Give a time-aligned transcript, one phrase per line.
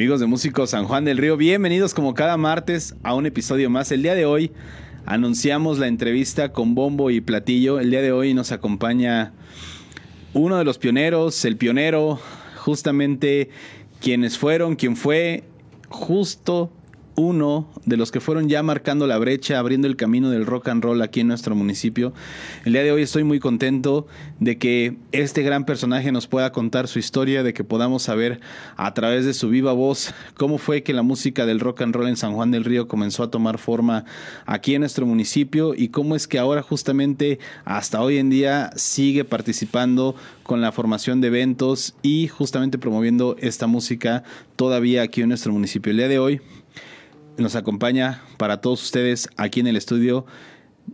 [0.00, 3.92] Amigos de Músicos San Juan del Río, bienvenidos como cada martes a un episodio más.
[3.92, 4.50] El día de hoy
[5.04, 7.78] anunciamos la entrevista con bombo y platillo.
[7.78, 9.34] El día de hoy nos acompaña
[10.32, 12.18] uno de los pioneros, el pionero,
[12.56, 13.50] justamente
[14.00, 15.44] quienes fueron, quien fue
[15.90, 16.72] justo
[17.14, 20.82] uno de los que fueron ya marcando la brecha, abriendo el camino del rock and
[20.82, 22.12] roll aquí en nuestro municipio.
[22.64, 24.06] El día de hoy estoy muy contento
[24.38, 28.40] de que este gran personaje nos pueda contar su historia, de que podamos saber
[28.76, 32.08] a través de su viva voz cómo fue que la música del rock and roll
[32.08, 34.04] en San Juan del Río comenzó a tomar forma
[34.46, 39.24] aquí en nuestro municipio y cómo es que ahora justamente hasta hoy en día sigue
[39.24, 44.24] participando con la formación de eventos y justamente promoviendo esta música
[44.56, 45.90] todavía aquí en nuestro municipio.
[45.90, 46.40] El día de hoy
[47.40, 50.26] nos acompaña para todos ustedes aquí en el estudio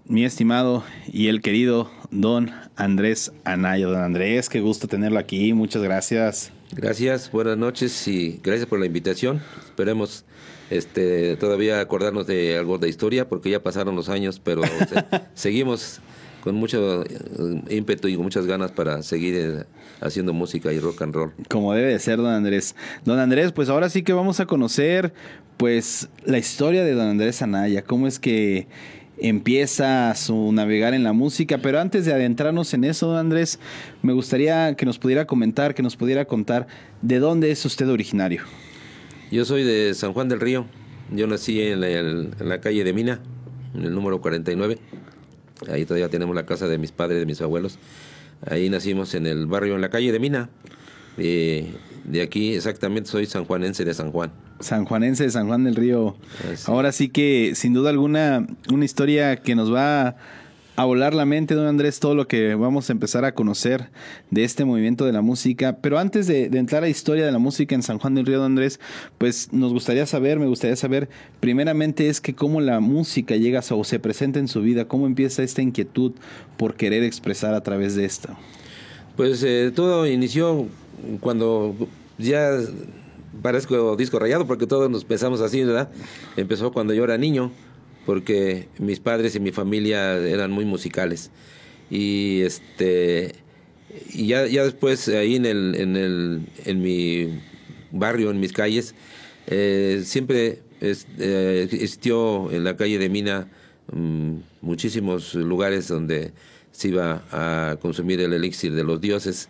[0.04, 3.86] mi estimado y el querido don Andrés Anaya.
[3.86, 5.52] Don Andrés, qué gusto tenerlo aquí.
[5.52, 6.52] Muchas gracias.
[6.72, 9.40] Gracias, buenas noches y gracias por la invitación.
[9.64, 10.24] Esperemos
[10.70, 14.62] este, todavía acordarnos de algo de historia porque ya pasaron los años, pero
[15.34, 16.00] seguimos
[16.46, 17.08] con mucho eh,
[17.70, 19.64] ímpetu y con muchas ganas para seguir eh,
[20.00, 21.32] haciendo música y rock and roll.
[21.48, 22.76] Como debe de ser, don Andrés.
[23.04, 25.12] Don Andrés, pues ahora sí que vamos a conocer
[25.56, 28.68] pues la historia de don Andrés Anaya, cómo es que
[29.18, 33.58] empieza su navegar en la música, pero antes de adentrarnos en eso, don Andrés,
[34.02, 36.68] me gustaría que nos pudiera comentar, que nos pudiera contar
[37.02, 38.42] de dónde es usted originario.
[39.32, 40.66] Yo soy de San Juan del Río,
[41.10, 43.20] yo nací en la, en la calle de Mina,
[43.74, 44.78] en el número 49.
[45.70, 47.78] Ahí todavía tenemos la casa de mis padres, de mis abuelos.
[48.46, 50.48] Ahí nacimos en el barrio, en la calle de Mina.
[51.18, 51.72] Eh,
[52.04, 54.32] de aquí exactamente soy sanjuanense de San Juan.
[54.60, 56.16] Sanjuanense de San Juan del Río.
[56.66, 60.16] Ahora sí que sin duda alguna una historia que nos va
[60.76, 63.88] a volar la mente, don Andrés, todo lo que vamos a empezar a conocer
[64.30, 65.78] de este movimiento de la música.
[65.80, 68.38] Pero antes de, entrar a la historia de la música en San Juan del Río,
[68.38, 68.78] don Andrés,
[69.16, 71.08] pues nos gustaría saber, me gustaría saber,
[71.40, 75.42] primeramente es que cómo la música llega o se presenta en su vida, cómo empieza
[75.42, 76.12] esta inquietud
[76.58, 78.36] por querer expresar a través de esto.
[79.16, 80.66] Pues eh, todo inició
[81.20, 81.74] cuando
[82.18, 82.50] ya
[83.42, 85.88] parezco disco rayado porque todos nos empezamos así, ¿verdad?
[86.36, 87.50] Empezó cuando yo era niño
[88.06, 91.30] porque mis padres y mi familia eran muy musicales.
[91.90, 93.34] Y este
[94.12, 97.40] y ya, ya después ahí en el, en el en mi
[97.90, 98.94] barrio, en mis calles,
[99.48, 103.48] eh, siempre eh, existió en la calle de Mina
[103.92, 106.32] mm, muchísimos lugares donde
[106.70, 109.48] se iba a consumir el elixir de los dioses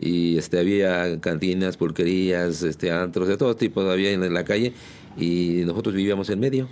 [0.00, 4.72] y este había cantinas, pulquerías, este antros de todo tipo había en la calle
[5.16, 6.68] y nosotros vivíamos en medio.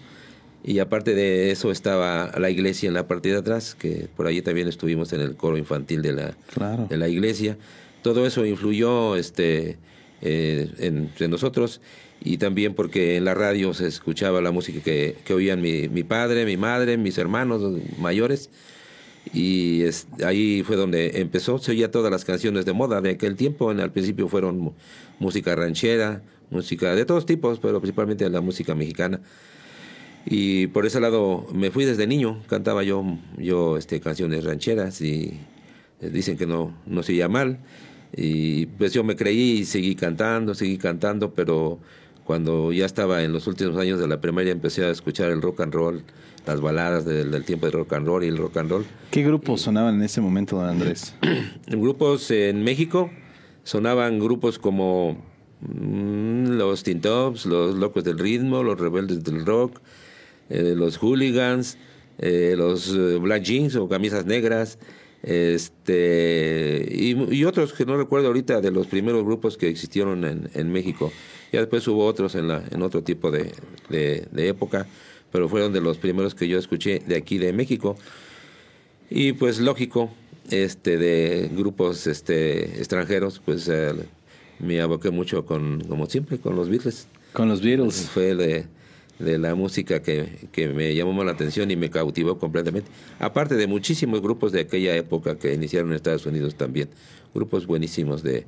[0.64, 4.42] Y aparte de eso estaba la iglesia en la parte de atrás, que por allí
[4.42, 6.36] también estuvimos en el coro infantil de la,
[6.88, 7.56] de la iglesia.
[8.02, 9.78] Todo eso influyó este,
[10.22, 11.80] eh, en, nosotros
[12.20, 16.02] y también porque en la radio se escuchaba la música que, que oían mi, mi,
[16.02, 17.62] padre, mi madre, mis hermanos
[17.98, 18.50] mayores.
[19.32, 19.84] Y
[20.24, 23.70] ahí fue donde empezó, se oía todas las canciones de moda de aquel tiempo.
[23.72, 24.72] En, al principio fueron
[25.18, 29.20] música ranchera, música de todos tipos, pero principalmente la música mexicana.
[30.28, 33.04] Y por ese lado me fui desde niño, cantaba yo,
[33.38, 35.38] yo este, canciones rancheras y
[36.00, 37.60] eh, dicen que no, no se oía mal.
[38.14, 41.78] Y pues yo me creí y seguí cantando, seguí cantando, pero
[42.24, 45.60] cuando ya estaba en los últimos años de la primaria empecé a escuchar el rock
[45.60, 46.02] and roll,
[46.44, 48.84] las baladas del, tiempo del rock and roll y el rock and roll.
[49.12, 51.14] ¿Qué grupos sonaban en ese momento, don Andrés?
[51.68, 53.10] grupos en México
[53.62, 55.24] sonaban grupos como
[55.60, 59.80] mm, los Tintops, los Locos del Ritmo, los Rebeldes del Rock,
[60.50, 61.78] eh, los hooligans,
[62.18, 64.78] eh, los eh, black jeans o camisas negras,
[65.22, 70.70] este y, otros que no recuerdo ahorita de los primeros grupos que existieron en, en
[70.70, 71.12] México.
[71.52, 73.52] Ya después hubo otros en, la, en otro tipo de,
[73.88, 74.86] de, época,
[75.32, 77.96] pero fueron de los primeros que yo escuché de aquí de México.
[79.10, 80.10] Y pues lógico,
[80.50, 83.70] este de grupos este extranjeros, pues
[84.58, 87.08] me aboqué mucho con, como siempre, con los Beatles.
[87.32, 88.08] Con los Beatles.
[88.12, 88.66] Fue de,
[89.18, 92.90] de la música que, que, me llamó la atención y me cautivó completamente.
[93.18, 96.88] Aparte de muchísimos grupos de aquella época que iniciaron en Estados Unidos también,
[97.34, 98.46] grupos buenísimos de,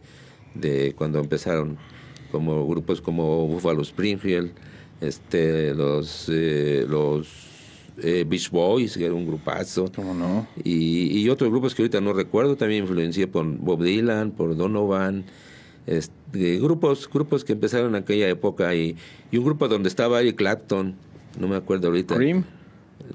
[0.54, 1.78] de cuando empezaron,
[2.30, 4.52] como grupos como Buffalo Springfield,
[5.00, 7.28] este, los, eh, los
[8.02, 9.90] eh, Beach Boys, que era un grupazo.
[9.94, 10.46] ¿Cómo no?
[10.62, 15.24] Y, y, otros grupos que ahorita no recuerdo, también influencié por Bob Dylan, por Donovan,
[15.88, 18.96] este, grupos, grupos que empezaron en aquella época y,
[19.30, 20.94] y, un grupo donde estaba Eric Clapton,
[21.38, 22.14] no me acuerdo ahorita.
[22.14, 22.44] Cream.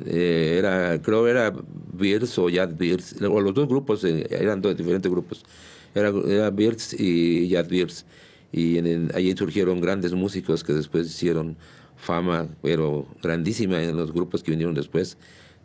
[0.05, 1.53] Eh, era, creo era
[1.93, 5.45] Beers o Yad Beers, o los dos grupos eh, eran dos diferentes grupos,
[5.93, 8.05] era, era Beers y Yad Beers.
[8.51, 11.57] y en ahí surgieron grandes músicos que después hicieron
[11.95, 15.17] fama, pero grandísima en los grupos que vinieron después,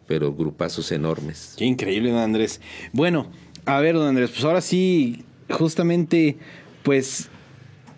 [0.07, 1.55] pero grupazos enormes.
[1.57, 2.61] Qué increíble, don Andrés.
[2.93, 3.27] Bueno,
[3.67, 6.37] a ver, don Andrés, pues ahora sí, justamente,
[6.89, 7.29] pues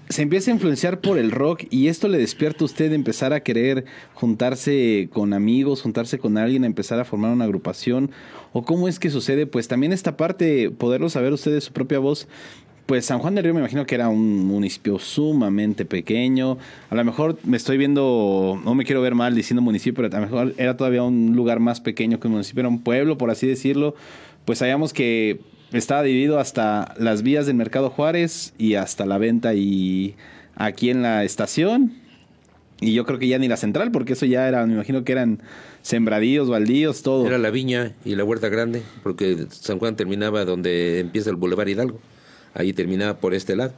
[0.08, 3.38] se empieza a influenciar por el rock y esto le despierta a usted empezar a
[3.38, 3.84] querer
[4.14, 8.10] juntarse con amigos, juntarse con alguien, empezar a formar una agrupación?
[8.52, 9.46] ¿O cómo es que sucede?
[9.46, 12.26] Pues también esta parte, poderlo saber usted de su propia voz,
[12.86, 16.58] pues San Juan del Río me imagino que era un municipio sumamente pequeño.
[16.90, 20.20] A lo mejor me estoy viendo, no me quiero ver mal diciendo municipio, pero a
[20.20, 23.30] lo mejor era todavía un lugar más pequeño que un municipio, era un pueblo, por
[23.30, 23.94] así decirlo.
[24.44, 25.38] Pues sabíamos que
[25.72, 30.16] estaba dividido hasta las vías del Mercado Juárez y hasta la venta y
[30.56, 31.92] aquí en la estación.
[32.80, 35.12] Y yo creo que ya ni la central, porque eso ya era, me imagino que
[35.12, 35.42] eran
[35.82, 37.26] sembradíos, baldíos, todo.
[37.26, 41.68] Era la viña y la huerta grande, porque San Juan terminaba donde empieza el Boulevard
[41.68, 42.00] Hidalgo
[42.54, 43.72] ahí terminaba por este lado.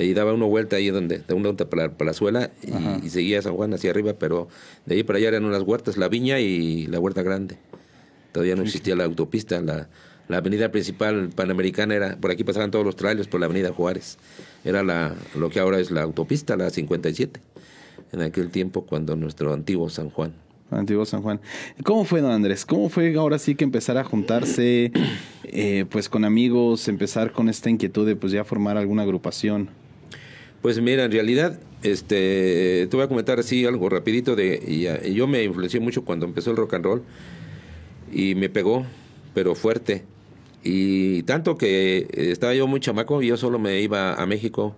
[0.00, 3.42] Y daba una vuelta ahí donde, da una vuelta para la palazuela y, y, seguía
[3.42, 4.48] San Juan hacia arriba, pero
[4.86, 7.58] de ahí para allá eran unas huertas, la viña y la huerta grande.
[8.32, 9.88] Todavía no existía la autopista, la,
[10.28, 14.18] la avenida principal panamericana era, por aquí pasaban todos los trailers por la avenida Juárez.
[14.64, 17.40] Era la, lo que ahora es la autopista, la 57,
[18.12, 20.32] en aquel tiempo cuando nuestro antiguo San Juan.
[20.70, 21.40] Antiguo San Juan.
[21.84, 22.64] ¿Cómo fue, don Andrés?
[22.64, 24.92] ¿Cómo fue ahora sí que empezar a juntarse
[25.44, 29.68] eh, pues con amigos, empezar con esta inquietud de pues ya formar alguna agrupación?
[30.62, 35.26] Pues mira, en realidad, este, te voy a comentar así algo rapidito de, y, yo
[35.26, 37.02] me influencié mucho cuando empezó el rock and roll
[38.10, 38.86] y me pegó,
[39.34, 40.04] pero fuerte.
[40.64, 44.74] Y tanto que estaba yo muy chamaco yo solo me iba a México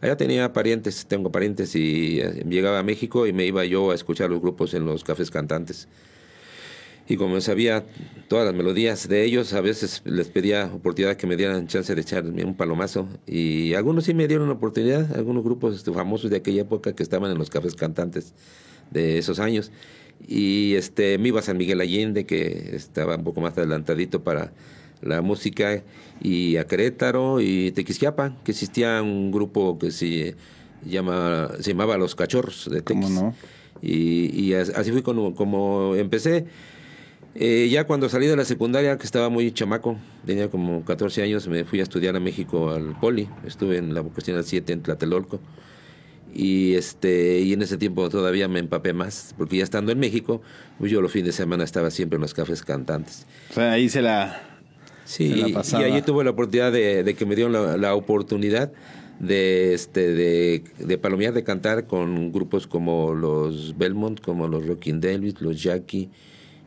[0.00, 3.94] Allá tenía parientes, tengo parientes y eh, llegaba a México y me iba yo a
[3.94, 5.88] escuchar los grupos en los cafés cantantes.
[7.06, 7.84] Y como sabía
[8.28, 12.00] todas las melodías de ellos, a veces les pedía oportunidad que me dieran chance de
[12.00, 13.08] echarme un palomazo.
[13.26, 17.30] Y algunos sí me dieron oportunidad, algunos grupos este, famosos de aquella época que estaban
[17.30, 18.32] en los cafés cantantes
[18.90, 19.70] de esos años.
[20.26, 24.52] Y este, me iba a San Miguel Allende, que estaba un poco más adelantadito para
[25.02, 25.82] la música
[26.22, 30.36] y a Querétaro y Tequisquiapan, que existía un grupo que se
[30.84, 33.10] llama se llamaba Los Cachorros de Tequis.
[33.10, 33.34] no?
[33.82, 36.46] Y, así fue como, como empecé.
[37.34, 41.46] Eh, ya cuando salí de la secundaria, que estaba muy chamaco, tenía como 14 años,
[41.46, 43.28] me fui a estudiar a México al Poli.
[43.46, 45.40] Estuve en la vocación 7 en Tlatelolco.
[46.34, 50.42] Y, este, y en ese tiempo todavía me empapé más, porque ya estando en México,
[50.78, 53.26] pues yo los fines de semana estaba siempre en los cafés cantantes.
[53.50, 54.49] O sea, ahí se la,
[55.10, 58.70] Sí, y allí tuve la oportunidad de, que me dieron la, oportunidad
[59.18, 65.00] de este de, de, palomear, de cantar con grupos como los Belmont, como los Rockin'
[65.00, 66.10] Davis, los Jackie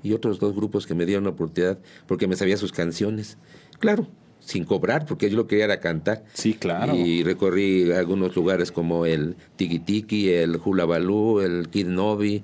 [0.04, 3.38] y otros dos grupos que me dieron la oportunidad porque me sabía sus canciones.
[3.80, 4.10] Claro,
[4.42, 6.26] sin cobrar, porque yo lo quería era cantar.
[6.34, 6.98] Sí, claro.
[6.98, 12.44] Y recorrí algunos lugares como el Tiki Tiki, el Hula Baloo, el Kid Novi,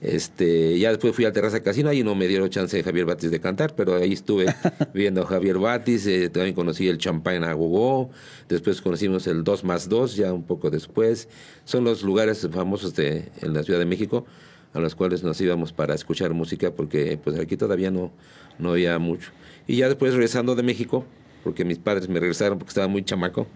[0.00, 3.30] este, ya después fui al Terraza Casino, ahí no me dieron chance de Javier Batis
[3.30, 4.46] de cantar, pero ahí estuve
[4.94, 8.10] viendo a Javier Batis, eh, también conocí el Champagne a Gogó,
[8.48, 11.28] después conocimos el 2 más 2, ya un poco después.
[11.64, 14.26] Son los lugares famosos de, en la Ciudad de México
[14.74, 18.12] a los cuales nos íbamos para escuchar música, porque pues aquí todavía no,
[18.58, 19.30] no había mucho.
[19.66, 21.06] Y ya después regresando de México,
[21.44, 23.46] porque mis padres me regresaron porque estaba muy chamaco,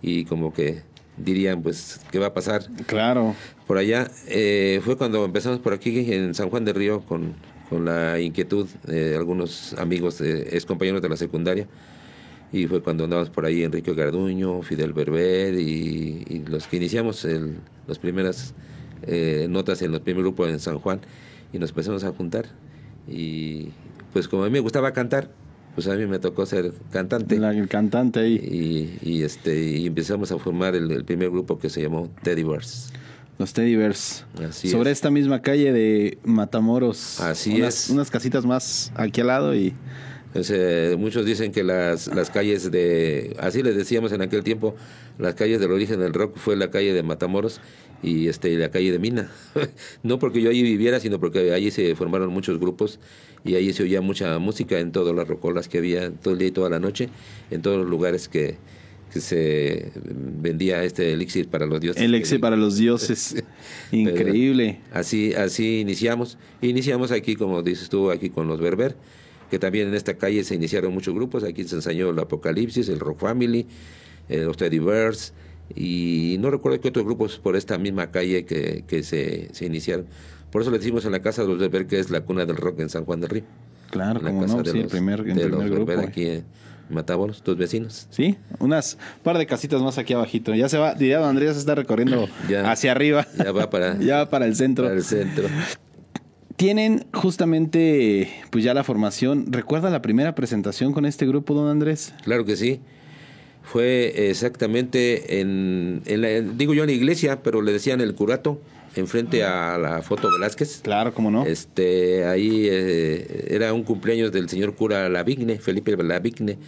[0.00, 0.82] y como que
[1.24, 2.64] dirían, pues, ¿qué va a pasar?
[2.86, 3.34] Claro.
[3.66, 4.10] Por allá.
[4.26, 7.34] Eh, fue cuando empezamos por aquí en San Juan del Río con,
[7.68, 11.66] con la inquietud de algunos amigos, eh, ex compañeros de la secundaria.
[12.52, 17.58] Y fue cuando andábamos por ahí Enrique Garduño, Fidel Berber y, los que iniciamos el,
[17.86, 18.54] las primeras
[19.02, 21.00] eh, notas en el primer grupo en San Juan
[21.52, 22.46] y nos empezamos a juntar.
[23.06, 23.68] Y
[24.12, 25.30] pues como a mí me gustaba cantar,
[25.74, 27.36] pues a mí me tocó ser cantante.
[27.36, 28.98] el cantante ahí.
[29.02, 32.92] Y, este, y empezamos a formar el, primer grupo que se llamó Teddy Bears.
[33.38, 34.24] Los Teddy Bears.
[34.50, 37.20] Sobre esta misma calle de Matamoros.
[37.20, 37.88] Así es.
[37.90, 39.74] Unas casitas más aquí al lado y...
[40.98, 44.74] muchos dicen que las, las calles de, así les decíamos en aquel tiempo,
[45.18, 47.60] las calles del origen del rock fue la calle de Matamoros
[48.02, 49.30] y este la calle de Mina.
[50.02, 52.98] no porque yo allí viviera, sino porque allí se formaron muchos grupos
[53.44, 56.48] y allí se oía mucha música en todas las rocolas que había todo el día
[56.48, 57.08] y toda la noche,
[57.50, 58.56] en todos los lugares que,
[59.12, 62.02] que se vendía este elixir para los dioses.
[62.02, 63.42] Elixir para los dioses.
[63.92, 64.80] Increíble.
[64.92, 66.38] así, así iniciamos.
[66.62, 68.96] Iniciamos aquí, como dices tú, aquí con los Berber,
[69.50, 71.44] que también en esta calle se iniciaron muchos grupos.
[71.44, 73.66] Aquí se enseñó el Apocalipsis, el Rock Family,
[74.28, 75.32] eh, los Teddy Bears,
[75.74, 80.06] y no recuerdo qué otros grupos por esta misma calle que, que se, se iniciaron.
[80.50, 82.56] Por eso le decimos en la casa de los Berber que es la cuna del
[82.56, 83.44] rock en San Juan del Río.
[83.90, 85.92] Claro, como no, sí, el primer, el primer grupo.
[85.92, 86.42] aquí
[86.88, 88.08] Matamoros, tus vecinos.
[88.10, 90.54] Sí, unas par de casitas más aquí abajito.
[90.54, 92.70] Ya se va, diría don Andrés, está recorriendo Ya.
[92.70, 93.26] hacia arriba.
[93.38, 94.84] Ya va para, ya va para el centro.
[94.86, 95.46] para el centro.
[96.56, 99.46] Tienen justamente, pues ya la formación.
[99.50, 102.12] ¿Recuerda la primera presentación con este grupo, don Andrés?
[102.22, 102.80] Claro que sí.
[103.70, 108.60] Fue exactamente en, en la- digo yo en la iglesia, pero le decían el curato,
[108.96, 110.80] enfrente a la foto Velázquez.
[110.82, 111.46] Claro, cómo no.
[111.46, 116.58] Este, ahí eh, era un cumpleaños del señor cura Lavigne, Felipe Lavigne.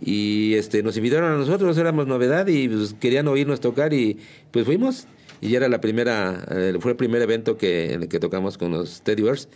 [0.00, 4.16] Y este, nos invitaron a nosotros, éramos novedad y pues, querían oírnos tocar y
[4.50, 5.06] pues fuimos.
[5.42, 8.56] Y ya era la primera, eh, fue el primer evento que, en el que tocamos
[8.56, 9.48] con los Teddy Bears.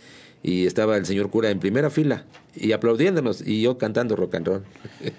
[0.43, 2.25] Y estaba el señor cura en primera fila
[2.55, 4.63] y aplaudiéndonos y yo cantando rock and roll.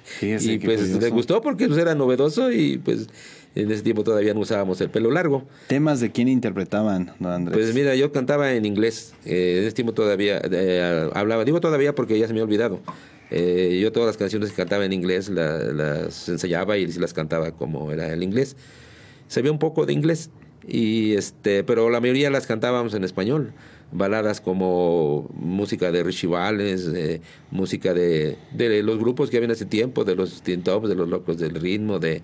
[0.05, 1.01] Fíjese y pues curioso.
[1.01, 3.09] les gustó porque pues, era novedoso y pues
[3.55, 5.45] en ese tiempo todavía no usábamos el pelo largo.
[5.67, 7.57] ¿Temas de quién interpretaban, don Andrés?
[7.59, 9.13] Pues mira, yo cantaba en inglés.
[9.25, 12.81] Eh, en ese tiempo todavía eh, hablaba, digo todavía porque ya se me ha olvidado.
[13.31, 17.51] Eh, yo todas las canciones que cantaba en inglés la- las ensayaba y las cantaba
[17.51, 18.57] como era el inglés.
[19.27, 20.31] Sabía un poco de inglés
[20.67, 23.53] y este, pero la mayoría las cantábamos en español.
[23.91, 29.53] Baladas como música de Richie Valens, eh, música de, de los grupos que había en
[29.53, 32.21] ese tiempo, de los Teen Tops, de los Locos del Ritmo, de,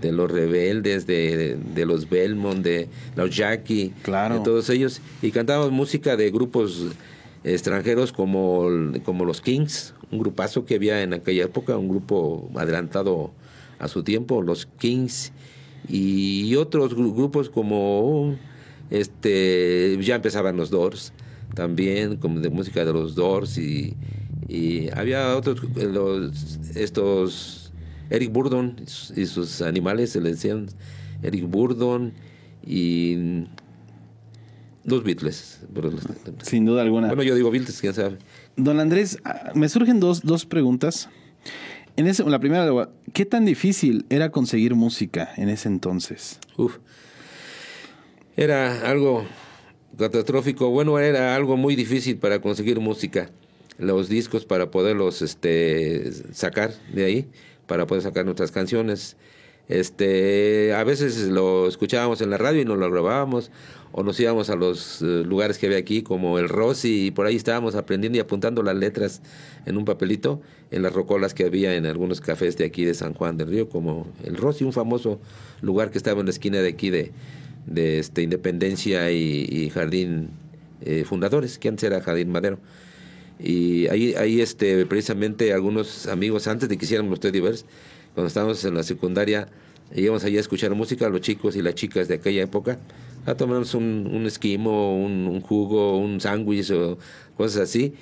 [0.00, 4.36] de los Rebeldes, de, de, los Belmont, de los Jackie, Claro.
[4.38, 5.00] de todos ellos.
[5.20, 6.86] Y cantábamos música de grupos
[7.42, 8.68] extranjeros como,
[9.04, 13.32] como los Kings, un grupazo que había en aquella época, un grupo adelantado
[13.80, 15.32] a su tiempo, los Kings,
[15.88, 18.36] y otros gru- grupos como
[18.90, 21.12] este ya empezaban los Doors
[21.54, 23.94] también como de música de los Doors y,
[24.48, 27.72] y había otros los estos
[28.10, 28.76] Eric Burdon
[29.16, 30.66] y sus- animales se le decían
[31.22, 32.12] Eric Burdon
[32.66, 33.44] y
[34.84, 35.94] los Beatles los-
[36.42, 37.08] Sin duda alguna.
[37.08, 38.18] bueno yo digo Beatles quién sabe
[38.56, 41.08] Don Andrés, ah, me surgen dos, dos preguntas.
[41.96, 46.40] En ese, la primera, ¿qué tan difícil era conseguir música en ese entonces?
[46.56, 46.78] Uf.
[48.38, 49.24] Era algo
[49.98, 50.70] catastrófico.
[50.70, 53.32] Bueno, era algo muy difícil para conseguir música.
[53.78, 57.28] Los discos para poderlos este, sacar de ahí,
[57.66, 59.16] para poder sacar nuestras canciones.
[59.66, 63.50] Este, a veces lo escuchábamos en la radio y nos lo grabábamos,
[63.90, 67.26] o nos íbamos a los eh, lugares que había aquí, como el Rossi, y por
[67.26, 69.20] ahí estábamos aprendiendo y apuntando las letras
[69.66, 70.40] en un papelito,
[70.70, 73.68] en las rocolas que había en algunos cafés de aquí de San Juan del Río,
[73.68, 75.18] como el Rossi, un famoso
[75.60, 77.12] lugar que estaba en la esquina de aquí de,
[77.68, 80.30] de este, Independencia y, Jardín
[80.82, 82.58] eh, Fundadores, que antes era Jardín Madero.
[83.38, 87.64] Y ahí, ahí este, precisamente algunos amigos, antes de que hiciéramos los Teddy Bears,
[88.14, 89.48] cuando estábamos en la secundaria,
[89.94, 92.78] íbamos allá a escuchar música, los chicos y las chicas de aquella época,
[93.26, 96.98] a tomarnos un, un esquimo, un, un jugo, un sándwich o
[97.36, 97.94] cosas así.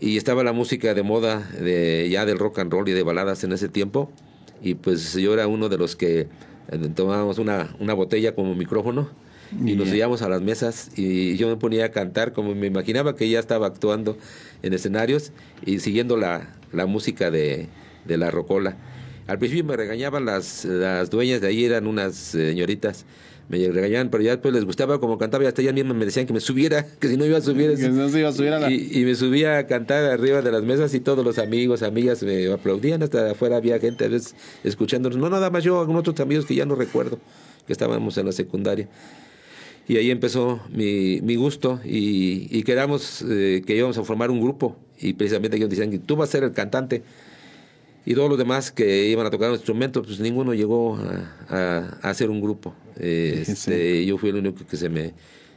[0.00, 3.44] Y estaba la música de moda de, ya del rock and roll y de baladas
[3.44, 4.10] en ese tiempo.
[4.62, 6.26] Y pues yo era uno de los que
[6.94, 9.08] tomábamos una, una botella como micrófono
[9.64, 13.16] y nos íbamos a las mesas y yo me ponía a cantar como me imaginaba
[13.16, 14.16] que ya estaba actuando
[14.62, 15.32] en escenarios
[15.66, 17.66] y siguiendo la, la música de,
[18.04, 18.76] de la rocola.
[19.26, 23.06] Al principio me regañaban las, las dueñas de ahí, eran unas señoritas,
[23.50, 26.24] me regañaban, pero ya después les gustaba como cantaba y hasta ellas mismas me decían
[26.26, 27.74] que me subiera, que si no iba a subir.
[27.76, 30.40] Que no se iba a subir a la- Y, y me subía a cantar arriba
[30.40, 34.08] de las mesas y todos los amigos, amigas me aplaudían, hasta afuera había gente a
[34.08, 37.18] veces escuchándonos, no nada más yo, algunos otros amigos que ya no recuerdo,
[37.66, 38.88] que estábamos en la secundaria.
[39.88, 44.40] Y ahí empezó mi, mi gusto y, y quedamos eh, que íbamos a formar un
[44.40, 47.02] grupo y precisamente ellos decían que tú vas a ser el cantante
[48.06, 51.98] y todos los demás que iban a tocar un instrumento, pues ninguno llegó a, a-
[52.02, 52.74] a hacer un grupo.
[52.96, 55.12] Eh, este, yo fui el único que se me,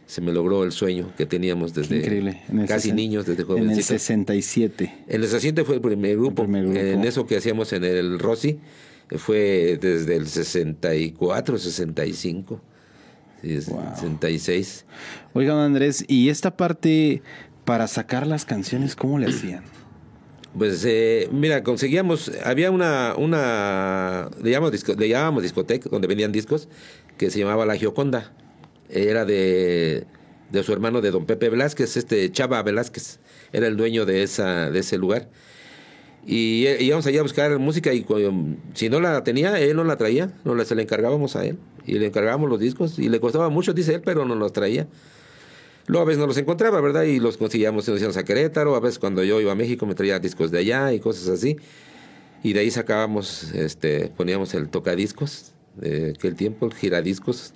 [0.05, 2.41] se me logró el sueño que teníamos desde Increíble.
[2.67, 3.85] Casi niños, desde En el jovencitos.
[3.85, 4.93] 67.
[5.07, 6.43] En el 60 fue el primer grupo.
[6.43, 6.79] El primer grupo.
[6.79, 8.59] En eso que hacíamos en el Rossi
[9.17, 12.61] fue desde el 64, 65,
[13.41, 13.83] sí, Wow.
[13.95, 14.85] 66.
[15.33, 17.21] Oiga, don Andrés, ¿y esta parte
[17.65, 19.63] para sacar las canciones, cómo le hacían?
[20.57, 26.31] Pues eh, mira, conseguíamos, había una, una le, llamamos disco- le llamábamos discoteca, donde vendían
[26.31, 26.67] discos,
[27.17, 28.31] que se llamaba La Gioconda.
[28.89, 30.05] Era de,
[30.51, 33.19] de su hermano de don Pepe Velázquez, este Chava Velázquez,
[33.51, 35.29] era el dueño de, esa, de ese lugar.
[36.25, 38.05] Y íbamos allá a buscar música y
[38.75, 41.57] si no la tenía, él no la traía, no la, se le encargábamos a él.
[41.85, 44.87] Y le encargábamos los discos y le costaba mucho, dice él, pero no los traía.
[45.87, 47.03] Luego a veces no los encontraba, ¿verdad?
[47.03, 49.95] Y los conseguíamos, nos íbamos a Querétaro, a veces cuando yo iba a México me
[49.95, 51.57] traía discos de allá y cosas así.
[52.41, 57.53] Y de ahí sacábamos, este, poníamos el tocadiscos de aquel tiempo, el giradiscos,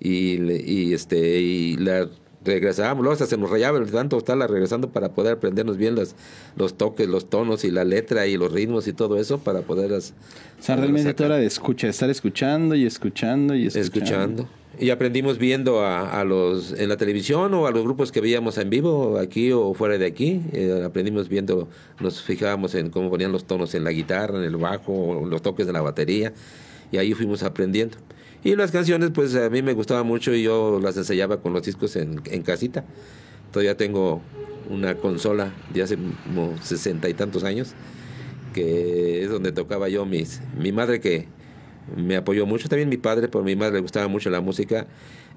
[0.00, 2.08] y, y, este, y la
[2.44, 6.14] regresábamos, luego hasta se nos rayaba el tanto estarla regresando para poder aprendernos bien los,
[6.56, 10.12] los toques, los tonos y la letra y los ritmos y todo eso para poderlas.
[10.60, 13.80] O sea, realmente de escucha, estar escuchando y escuchando y escuchando.
[13.80, 14.48] Escuchando.
[14.78, 18.70] Y aprendimos viendo a, los en la televisión o a los grupos que veíamos en
[18.70, 20.42] vivo, aquí o fuera de aquí.
[20.52, 21.68] Eh, aprendimos viendo,
[22.00, 25.66] nos fijábamos en cómo ponían los tonos en la guitarra, en el bajo, los toques
[25.66, 26.32] de la batería.
[26.90, 27.98] Y ahí fuimos aprendiendo.
[28.42, 31.62] Y las canciones, pues a mí me gustaban mucho y yo las ensayaba con los
[31.62, 32.84] discos en, en casita.
[33.52, 34.20] Todavía tengo
[34.68, 37.74] una consola de hace como sesenta y tantos años,
[38.52, 40.40] que es donde tocaba yo mis...
[40.58, 41.28] Mi madre que
[41.96, 44.86] me apoyó mucho, también mi padre, por mi madre le gustaba mucho la música,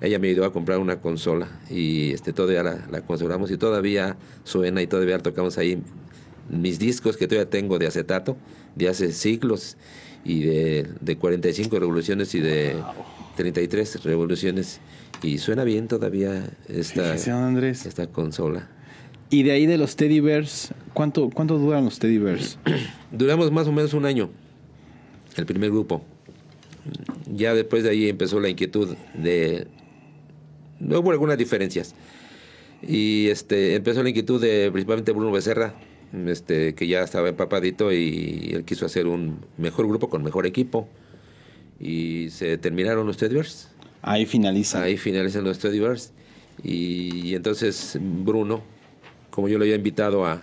[0.02, 4.16] ella me ayudó a comprar una consola y este todavía la, la conservamos y todavía
[4.44, 5.82] suena y todavía tocamos ahí
[6.50, 8.38] mis discos que todavía tengo de acetato
[8.76, 9.76] de hace siglos
[10.24, 12.76] y de, de 45 revoluciones y de
[13.36, 14.80] 33 revoluciones
[15.24, 18.70] y suena bien todavía esta, esta consola.
[19.30, 22.60] Y de ahí de los Teddy Bears, ¿cuánto, cuánto duran los Teddy Bears?
[23.12, 24.30] Duramos más o menos un año,
[25.36, 26.06] el primer grupo.
[27.34, 29.68] Ya después de ahí empezó la inquietud de...
[30.80, 31.96] No hubo algunas diferencias.
[32.82, 35.74] Y este empezó la inquietud de principalmente Bruno Becerra,
[36.28, 40.88] este, que ya estaba empapadito y él quiso hacer un mejor grupo con mejor equipo.
[41.80, 43.70] Y se terminaron los Teddybears.
[44.02, 44.84] Ahí finaliza.
[44.84, 46.14] Ahí finalizan los Teddybears.
[46.64, 48.64] Y, y entonces Bruno,
[49.30, 50.42] como yo lo había invitado a,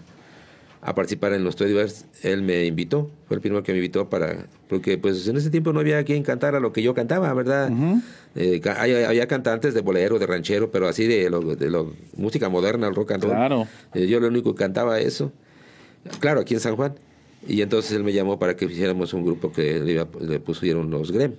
[0.87, 4.47] a participar en los Teddybears, él me invitó, fue el primero que me invitó para,
[4.69, 7.71] porque pues en ese tiempo no había quien cantara lo que yo cantaba, ¿verdad?
[7.71, 8.03] Uh -huh.
[8.37, 12.51] eh, había, había, cantantes de bolero, de ranchero, pero así de, lo, de lo, música
[12.51, 13.33] moderna, el rock and roll.
[13.33, 13.67] Claro.
[13.95, 15.33] Eh, yo lo único que cantaba eso,
[16.21, 16.95] claro, aquí en San Juan.
[17.49, 20.91] Y entonces él me llamó para que hiciéramos un grupo que le, iba, le pusieron
[20.91, 21.33] los Grem,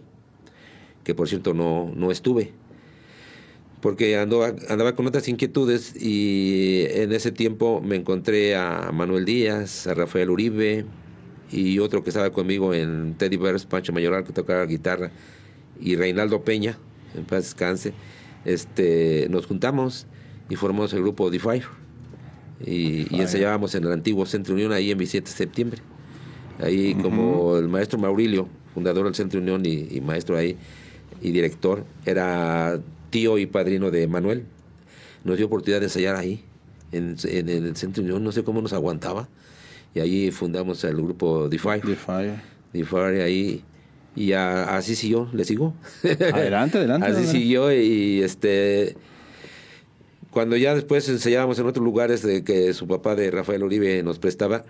[1.03, 2.51] que por cierto no, no estuve
[3.81, 9.87] porque andaba, andaba con otras inquietudes y en ese tiempo me encontré a Manuel Díaz,
[9.87, 10.85] a Rafael Uribe
[11.51, 15.11] y otro que estaba conmigo en Teddy Bears, Pancho Mayoral, que tocaba guitarra,
[15.79, 16.77] y Reinaldo Peña,
[17.15, 17.93] en paz descanse.
[18.43, 20.07] Este, nos juntamos
[20.49, 21.65] y formamos el grupo The Fire.
[22.65, 25.81] Y, y ensayábamos en el antiguo Centro Unión, ahí en 27 de septiembre.
[26.59, 27.01] Ahí uh -huh.
[27.01, 30.57] como el maestro Maurilio, fundador del Centro Unión y, y maestro ahí,
[31.21, 32.79] y director, era
[33.15, 34.43] tío y padrino de Manuel,
[35.23, 36.43] nos dio oportunidad de ensayar ahí,
[36.91, 39.29] en, en, el Centro Unión, no sé cómo nos aguantaba,
[39.93, 41.79] y ahí fundamos el grupo Defy.
[41.81, 42.33] Defy.
[42.73, 43.63] Defy ahí,
[44.17, 45.73] y a, así siguió, le sigo.
[46.03, 47.07] Adelante, adelante.
[47.07, 47.39] así adelante.
[47.39, 48.97] siguió, y este.
[50.29, 54.19] Cuando ya después ensayábamos en otros lugares de que su papá de Rafael Uribe nos
[54.19, 54.65] prestaba,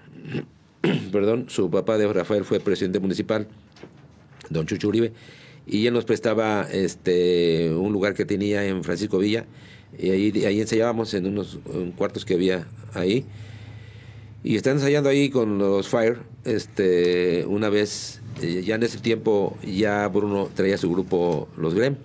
[1.12, 3.48] perdón, su papá de Rafael fue presidente municipal,
[4.52, 5.14] don Chucho Uribe,
[5.68, 9.46] y él nos prestaba este un lugar que tenía en Francisco Villa
[9.98, 13.26] y ahí, ahí ensayábamos en unos en cuartos que había ahí.
[14.44, 19.58] Y está ensayando ahí con los Fire este una vez eh, ya en ese tiempo
[19.66, 21.96] ya Bruno traía su grupo los Grem.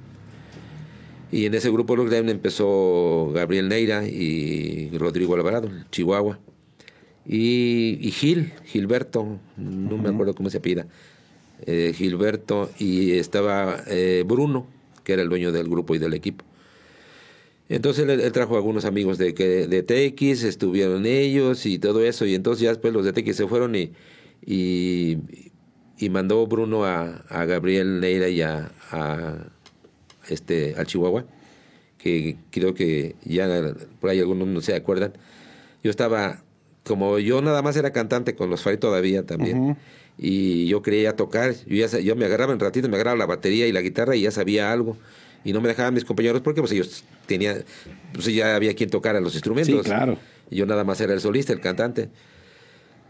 [1.33, 6.39] Y en ese grupo los Grem empezó Gabriel Neira y Rodrigo Alvarado Chihuahua.
[7.27, 10.03] Y, y Gil Gilberto no uh -huh.
[10.03, 10.87] me acuerdo cómo se apellida
[11.67, 14.67] eh, Gilberto y estaba eh, Bruno,
[15.05, 16.45] que era el dueño del grupo y del equipo.
[17.69, 22.63] Entonces él, trajo algunos amigos de, de TX, estuvieron ellos y todo eso, y entonces
[22.65, 23.93] ya después los de TX se fueron y,
[24.45, 29.47] y, mandó Bruno a, a, Gabriel Neira y a, a,
[30.29, 31.27] este, al Chihuahua,
[31.97, 35.13] que creo que ya por ahí algunos no se acuerdan.
[35.85, 36.43] Yo estaba,
[36.85, 39.77] como yo nada más era cantante con los Fari todavía también.
[40.23, 43.67] Y yo quería tocar, yo, ya, yo me agarraba en ratito, me agarraba la batería
[43.67, 44.99] y la guitarra y ya sabía algo.
[45.45, 47.65] Y no me dejaban mis compañeros porque pues ellos tenían,
[48.13, 49.75] pues ya había quien tocara los instrumentos.
[49.75, 50.19] Sí, claro.
[50.51, 52.11] Yo nada más era el solista, el cantante.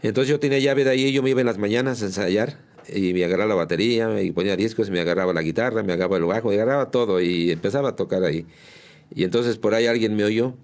[0.01, 2.59] Entonces yo tenía llave de ahí y yo me iba en las mañanas a ensayar
[2.87, 6.23] y me agarraba la batería, y ponía discos, me agarraba la guitarra, me agarraba el
[6.23, 8.45] bajo, me agarraba todo y empezaba a tocar ahí.
[9.13, 10.55] Y entonces por ahí alguien me oyó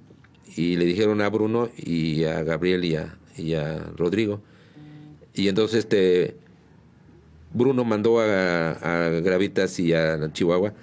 [0.55, 4.41] y le dijeron a Bruno y a Gabriel y a, y a Rodrigo,
[5.37, 6.35] y entonces este
[7.53, 10.73] Bruno mandó a, a, Gravitas y a Chihuahua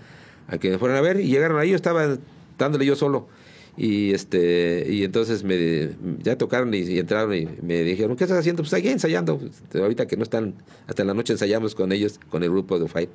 [0.48, 2.18] a que me fueran a ver y llegaron ahí, yo estaba
[2.58, 3.28] dándole yo solo.
[3.76, 5.90] Y este y entonces me
[6.22, 8.62] ya tocaron y, entraron y me dijeron, ¿qué estás haciendo?
[8.62, 9.40] Pues aquí ensayando.
[9.74, 10.54] Ahorita que no están,
[10.86, 13.08] hasta en la noche ensayamos con ellos, con el grupo de Five.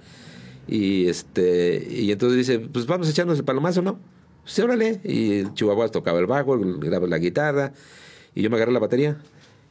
[0.68, 4.00] Y este y entonces dice, pues vamos a echarnos el palomazo, ¿no?
[4.46, 5.00] Sí, órale.
[5.04, 7.72] Y Chihuahua tocaba el bajo, grababa la guitarra,
[8.36, 9.18] y yo me agarré la batería.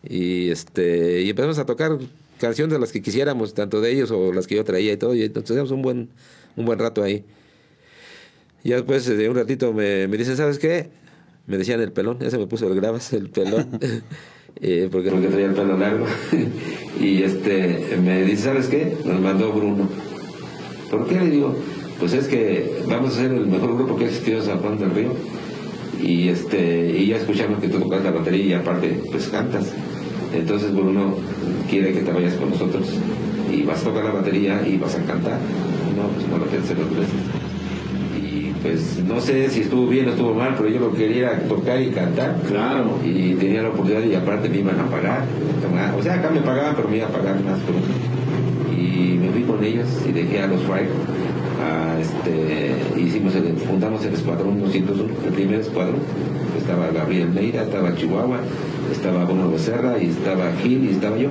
[0.03, 1.99] Y este y empezamos a tocar
[2.39, 5.15] canciones de las que quisiéramos, tanto de ellos o las que yo traía y todo,
[5.15, 6.09] y entonces teníamos un buen,
[6.57, 7.25] un buen rato ahí.
[8.65, 10.91] Ya después de un ratito me, me dicen, ¿sabes qué?
[11.47, 13.81] Me decían el pelón, ya se me puso el grabas, el pelón.
[14.61, 16.07] eh, porque no traía el pelo largo.
[17.01, 18.97] y este, me dice, ¿sabes qué?
[19.05, 19.89] Nos mandó Bruno.
[20.91, 21.17] ¿Por qué?
[21.17, 21.55] Le digo,
[21.99, 24.79] pues es que vamos a ser el mejor grupo que ha existido en San Juan
[24.79, 25.13] del Río.
[26.01, 29.73] Y, este, y ya escuchamos que tú tocas la batería y aparte, pues cantas.
[30.33, 31.15] Entonces Bruno
[31.69, 32.89] quiere que te vayas con nosotros
[33.53, 35.39] y vas a tocar la batería y vas a cantar.
[35.97, 37.15] No, pues no lo pensé dos veces.
[38.23, 41.81] Y pues no sé si estuvo bien o estuvo mal, pero yo lo quería tocar
[41.81, 42.37] y cantar.
[42.47, 42.99] Claro.
[43.05, 45.25] Y tenía la oportunidad y aparte me iban a pagar.
[45.99, 47.59] O sea, acá me pagaban, pero me iban a pagar más.
[48.77, 50.89] Y me fui con ellos y dejé a los Friday
[52.01, 56.01] este, hicimos el, fundamos el escuadrón 201, el primer escuadrón.
[56.57, 58.41] Estaba Gabriel Neira, estaba Chihuahua,
[58.93, 61.31] estaba Bono Becerra, y estaba Gil, y estaba yo.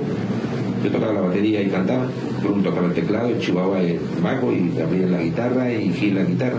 [0.84, 2.06] Yo tocaba la batería y cantaba.
[2.42, 6.58] Bruno tocaba el teclado, Chihuahua el bajo, y Gabriel la guitarra, y Gil la guitarra.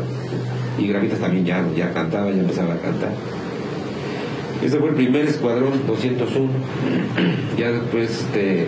[0.77, 3.11] Y Gravitas también ya, ya cantaba, ya empezaba a cantar.
[4.63, 6.49] Ese fue el primer escuadrón 201.
[7.57, 8.67] ya después, este,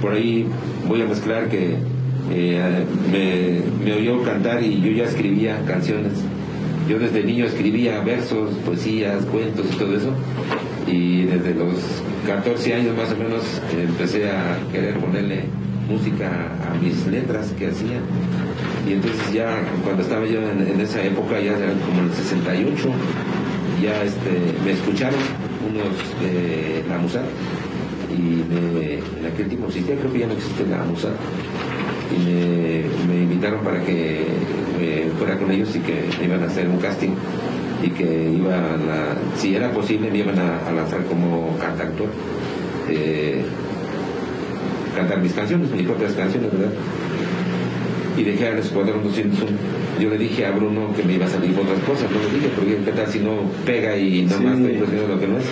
[0.00, 0.46] por ahí
[0.86, 1.76] voy a mezclar que
[2.30, 6.12] eh, me, me, oyó cantar y yo ya escribía canciones.
[6.88, 10.12] Yo desde niño escribía versos, poesías, cuentos y todo eso.
[10.86, 11.74] Y desde los
[12.26, 15.44] 14 años más o menos empecé a querer ponerle
[15.88, 18.00] música a mis letras que hacía.
[18.88, 22.88] Y entonces ya cuando estaba yo en, esa época, ya como en el 68,
[23.82, 25.20] ya este, me escucharon
[25.68, 27.22] unos de la Musa
[28.10, 28.40] y
[29.20, 31.08] en aquel tiempo existía, creo que ya no existe la Musa
[32.14, 34.24] y me, invitaron para que
[35.18, 37.10] fuera con ellos y que iban a hacer un casting
[37.82, 42.08] y que iban a, si era posible, me iban a, lanzar como cantautor.
[42.88, 43.42] Eh,
[44.94, 46.72] cantar mis canciones, mis propias canciones, ¿verdad?
[48.16, 49.58] Y dejé al Escuadrón 201.
[50.00, 52.50] Yo le dije a Bruno que me iba a salir otras cosas, no le dije,
[52.54, 55.46] porque qué tal si no pega y nada más estoy haciendo lo que no es.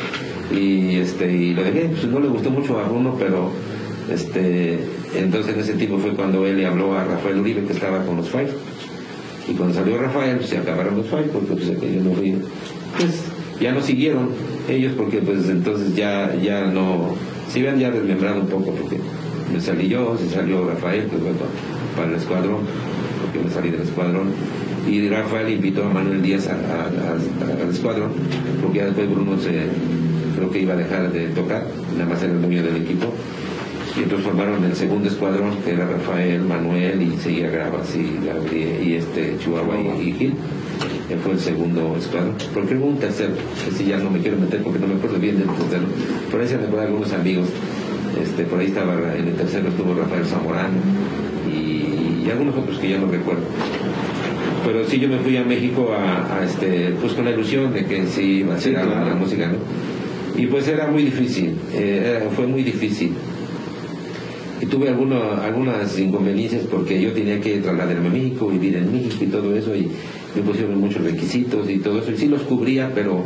[0.52, 3.50] Y, este, y lo dejé, pues no le gustó mucho a Bruno, pero
[4.10, 4.78] este,
[5.14, 8.16] entonces en ese tiempo fue cuando él le habló a Rafael Uribe que estaba con
[8.16, 8.50] los Five.
[9.48, 11.66] Y cuando salió Rafael, pues, se acabaron los Five porque pues,
[12.02, 12.37] no fui.
[12.98, 13.24] Pues
[13.61, 14.30] ya no siguieron
[14.68, 17.14] ellos porque pues entonces ya, ya no,
[17.48, 18.98] se iban ya desmembrado un poco porque
[19.52, 21.38] me salí yo, se salió Rafael, pues bueno,
[21.96, 22.61] para el escuadrón,
[23.22, 24.28] porque me salí del escuadrón.
[24.88, 28.12] Y Rafael invitó a Manuel Díaz al escuadrón,
[28.62, 29.66] porque ya después Bruno se,
[30.37, 33.07] creo que iba a dejar de tocar, nada más era el dueño del equipo
[33.96, 38.94] y entonces formaron el segundo escuadrón que era Rafael, Manuel y seguía Gravas y y
[38.94, 40.35] este Chihuahua y, Gil.
[41.11, 42.35] Él fue el segundo escuadrón.
[42.52, 45.18] Porque hubo un tercero, que si ya no me quiero meter porque no me acuerdo
[45.18, 45.85] bien del tercero.
[46.30, 47.48] Por ahí se me acuerdan algunos amigos.
[48.20, 50.78] Este, por ahí estaba en el tercero estuvo Rafael Zamorano
[51.52, 53.42] y, algunos otros que ya no recuerdo
[54.64, 58.07] pero sí yo me fui a México a, este pues con la ilusión de que
[58.07, 59.59] sí iba a ser la música ¿no?
[60.40, 63.12] y pues era muy difícil eh, fue muy difícil
[64.61, 69.27] y tuve algunas inconveniencias porque yo tenía que trasladarme a México, vivir en México y
[69.27, 69.90] todo eso, y
[70.35, 73.25] me pusieron muchos requisitos y todo eso, y sí los cubría, pero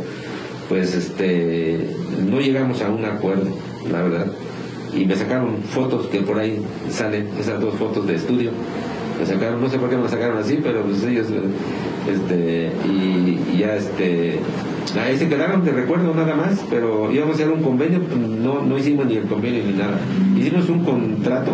[0.67, 1.87] pues este
[2.29, 3.49] no llegamos a un acuerdo,
[3.91, 4.27] la verdad.
[4.95, 8.51] Y me sacaron fotos que por ahí salen, esas dos fotos de estudio.
[9.19, 11.27] Me sacaron, no sé por qué me sacaron así, pero pues ellos,
[12.09, 14.39] este, y ya este,
[14.97, 17.99] Ahí se quedaron de recuerdo nada más, pero íbamos a hacer un convenio,
[18.41, 19.99] no, no hicimos ni el convenio ni nada.
[20.37, 21.51] Hicimos un contrato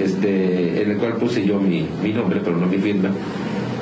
[0.00, 3.10] este, en el cual puse yo mi, mi nombre, pero no mi firma,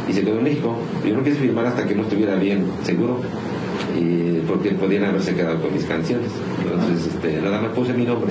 [0.09, 0.77] y se quedó en México.
[1.07, 3.21] Yo no quise firmar hasta que no estuviera bien, seguro,
[3.99, 6.31] y, porque podían haberse quedado con mis canciones.
[6.63, 8.31] Entonces, este, nada más puse mi nombre.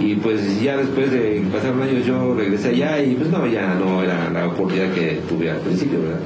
[0.00, 3.74] Y pues ya después de pasar un año yo regresé allá y pues no, ya
[3.74, 6.20] no era la oportunidad que tuve al principio, ¿verdad?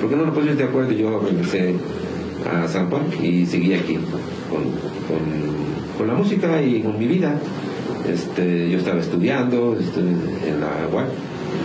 [0.00, 1.74] Porque no nos pusimos de acuerdo y yo regresé
[2.46, 3.98] a San Juan y seguí aquí
[4.50, 4.64] con,
[5.96, 7.38] con, la música y con mi vida.
[8.08, 11.08] Este, yo estaba estudiando en la UAC,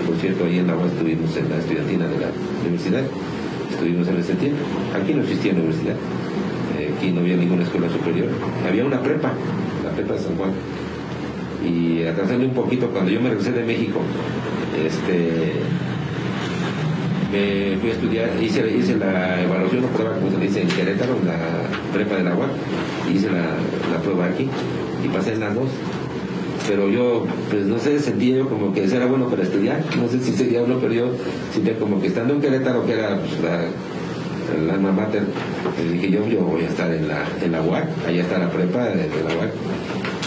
[0.05, 2.27] por cierto, ahí en la UAC estuvimos en la estudiantina de la
[2.61, 3.03] universidad,
[3.71, 4.59] estuvimos en ese tiempo.
[4.93, 5.95] Aquí no existía universidad,
[6.77, 8.27] eh, aquí no había ninguna escuela superior,
[8.67, 9.33] había una prepa,
[9.83, 10.51] la prepa de San Juan.
[11.63, 14.01] Y atrasando un poquito, cuando yo me regresé de México,
[14.85, 15.53] este,
[17.33, 21.27] me fui a estudiar, hice, hice la evaluación, prueba como se dice en Querétaro, en
[21.27, 21.37] la
[21.91, 22.47] prepa del agua,
[23.11, 23.57] hice la,
[23.91, 24.47] la prueba aquí
[25.03, 25.69] y pasé en las dos.
[26.67, 30.19] Pero yo, pues no sé, sentía yo como que era bueno para estudiar, no sé
[30.19, 31.11] si sería uno, pero yo
[31.51, 33.65] sentía como que estando en Querétaro, que era pues, la,
[34.55, 35.23] el alma mater,
[35.75, 38.49] pues dije yo, yo voy a estar en la, en la UAC, allá está la
[38.49, 39.51] prepa de, la UAC,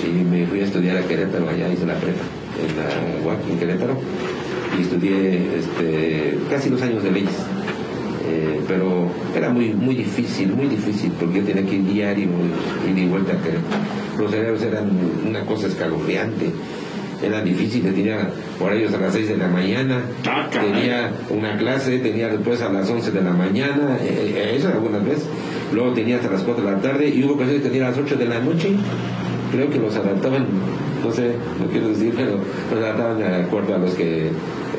[0.04, 2.24] y me fui a estudiar a Querétaro, allá hice la prepa,
[2.60, 3.96] en la UAC, en Querétaro
[4.79, 7.37] y estudié este, casi dos años de leyes.
[8.29, 12.29] Eh, pero era muy muy difícil, muy difícil, porque yo tenía que ir diario,
[12.88, 13.33] ir y vuelta.
[13.35, 14.90] Que los horarios eran
[15.26, 16.50] una cosa escalofriante.
[17.22, 22.29] Era difícil, tenía horarios a las 6 de la mañana, Ah, tenía una clase, tenía
[22.29, 25.24] después a las 11 de la mañana, eh, eh, eso algunas veces,
[25.72, 27.98] luego tenía hasta las 4 de la tarde y hubo ocasiones que tenía a las
[27.98, 28.76] 8 de la noche,
[29.50, 30.46] creo que los adaptaban,
[31.06, 32.38] no sé, no quiero decir, pero
[32.70, 34.30] los adaptaban de acuerdo a los que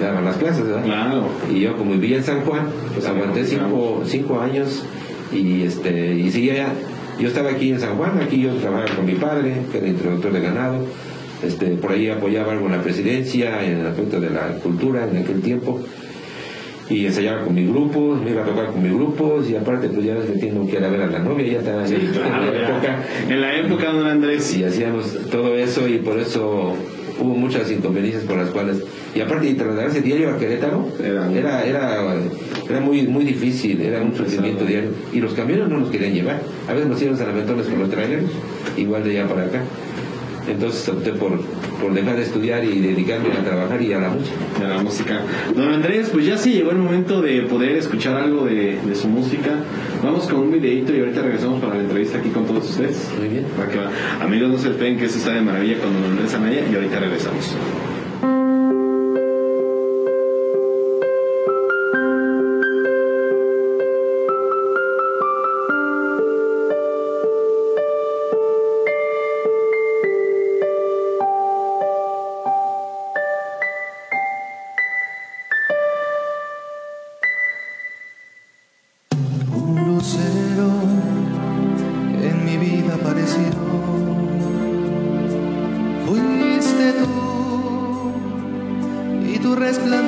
[0.02, 0.84] daban las clases, ¿verdad?
[0.84, 1.28] Claro.
[1.52, 4.84] Y yo como vivía en San Juan, pues aguanté cinco, cinco años
[5.32, 6.68] y este y seguía,
[7.20, 10.32] yo estaba aquí en San Juan, aquí yo trabajaba con mi padre, que era introductor
[10.32, 10.86] de ganado,
[11.44, 15.18] este, por ahí apoyaba algo en la presidencia, en el aspecto de la cultura en
[15.18, 15.82] aquel tiempo,
[16.90, 20.06] y ensayaba con mi grupo, me iba a tocar con mi grupo, y aparte pues
[20.06, 22.08] ya ves que tengo que ir a ver a la novia, ya estaba Sí, en
[22.12, 24.56] claro, la época, En la época, don Andrés.
[24.58, 26.74] y hacíamos todo eso y por eso
[27.20, 28.84] hubo muchas inconveniencias por las cuales
[29.16, 32.14] y aparte de trasladarse diario a Querétaro Era- era era
[32.70, 34.92] era muy muy difícil era un sufrimiento diario.
[35.12, 36.42] Y los camiones no nos querían llevar.
[36.70, 38.26] A veces nos iban a Lametones con los trailers
[38.78, 39.62] igual de allá para acá
[40.48, 41.40] entonces opté por
[41.80, 45.22] por dejar de estudiar y dedicarme a trabajar y a la música de la música.
[45.56, 49.08] Don Andrés, pues ya sí llegó el momento de poder escuchar algo de, de su
[49.08, 49.52] música.
[50.04, 53.10] Vamos con un videito y ahorita regresamos para la entrevista aquí con todos ustedes.
[53.20, 53.80] muy bien Para que.
[54.24, 57.00] Amigos, no se despeguen que esto está de maravilla con Don Andrés Anaya y ahorita
[57.00, 57.56] regresamos.
[89.68, 90.07] Resplandor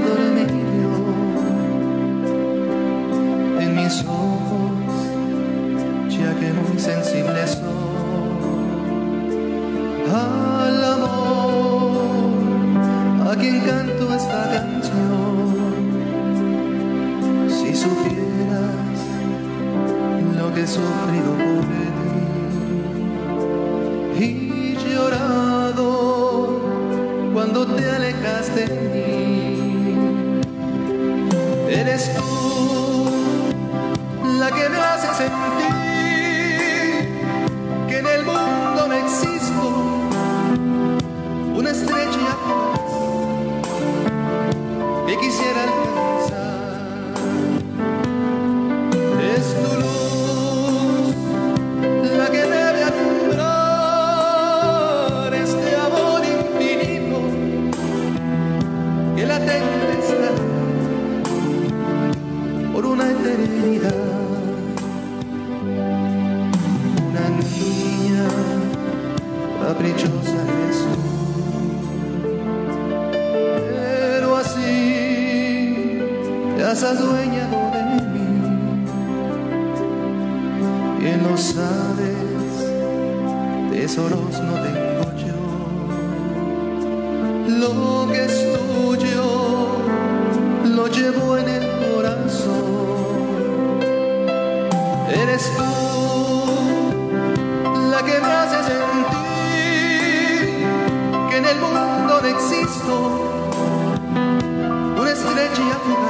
[105.83, 106.08] to the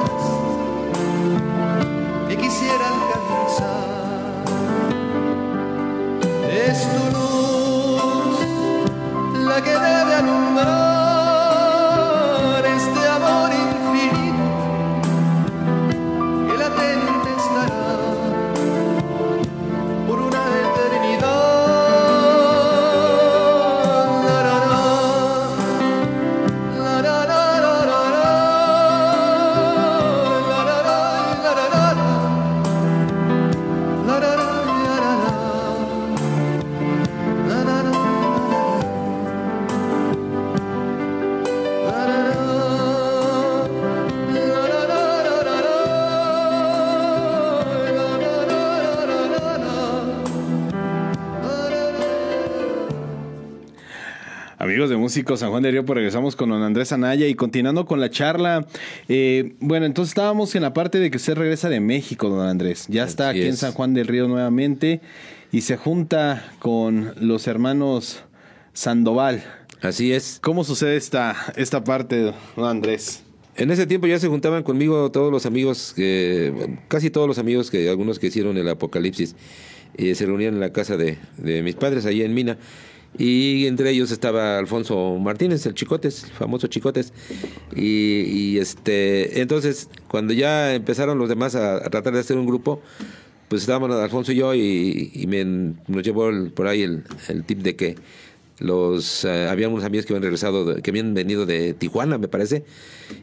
[55.09, 58.11] Músicos San Juan de Río, pues regresamos con don Andrés Anaya y continuando con la
[58.11, 58.67] charla.
[59.07, 62.85] eh, bueno, entonces estábamos en la parte de que usted regresa de México, don Andrés.
[62.89, 63.57] Ya está aquí en.
[63.57, 65.01] San Juan del Río nuevamente
[65.51, 68.19] y se junta con los hermanos
[68.73, 69.43] Sandoval.
[69.81, 73.23] así es ¿Cómo sucede esta, esta parte, don Andrés?
[73.55, 77.71] En ese tiempo ya se juntaban conmigo todos los amigos, que, casi todos los amigos,
[77.71, 79.35] que algunos que hicieron el apocalipsis,
[79.97, 82.59] y se reunían en la casa de, de mis padres, allí en Mina.
[83.17, 87.11] Y entre ellos estaba Alfonso Martínez, el Chicotes, el famoso Chicotes.
[87.75, 92.45] Y, y, este, entonces, cuando ya empezaron los demás a, a tratar de hacer un
[92.45, 92.81] grupo,
[93.49, 97.43] pues estábamos Alfonso y yo, y, y me, nos llevó el- por ahí el, el
[97.45, 97.95] tip de que
[98.59, 102.27] los eh, había unos amigos que habían regresado, de- que habían venido de Tijuana, me
[102.27, 102.63] parece,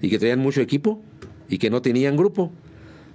[0.02, 1.00] y que traían mucho equipo
[1.48, 2.50] y que no tenían grupo.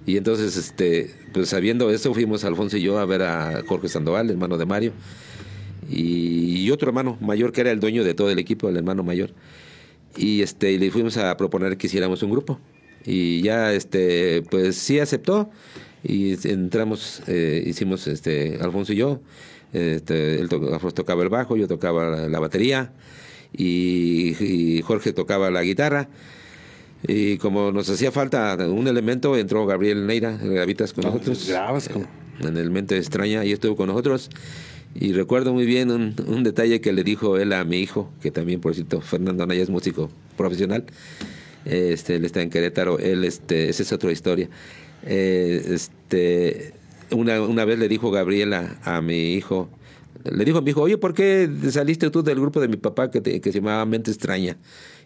[0.06, 4.30] Y entonces, este, pues sabiendo eso, fuimos Alfonso y yo a ver a Jorge Sandoval,
[4.30, 4.92] hermano de Mario,
[5.90, 9.30] y, otro hermano mayor que era el dueño de todo el equipo, el hermano mayor.
[10.16, 12.58] Y este, y le fuimos a proponer que hiciéramos un grupo.
[13.04, 15.50] Y ya, este, pues sí aceptó.
[16.04, 19.20] Y entramos, eh, hicimos, este, Alfonso y yo.
[19.72, 22.92] Este, él to- Alfonso tocaba el bajo, yo tocaba la, la batería.
[23.56, 26.08] Y, y Jorge tocaba la guitarra.
[27.06, 31.48] Y como nos hacía falta un elemento, entró Gabriel Neira, Gravitas con nosotros.
[31.48, 32.06] grabas con-
[32.40, 34.30] En el Mente Extraña, y estuvo con nosotros.
[34.94, 38.30] Y recuerdo muy bien un, un detalle que le dijo él a mi hijo, que
[38.30, 40.84] también, por cierto, Fernando Anaya es músico profesional.
[41.64, 42.98] Este, él está en Querétaro.
[42.98, 44.48] Él, este, esa es otra historia.
[45.04, 46.74] Eh, este,
[47.10, 49.68] una, una vez le dijo Gabriela a mi hijo,
[50.30, 53.10] le dijo a mi hijo, oye, ¿por qué saliste tú del grupo de mi papá
[53.10, 54.56] que, te- que se llamaba Mente Extraña?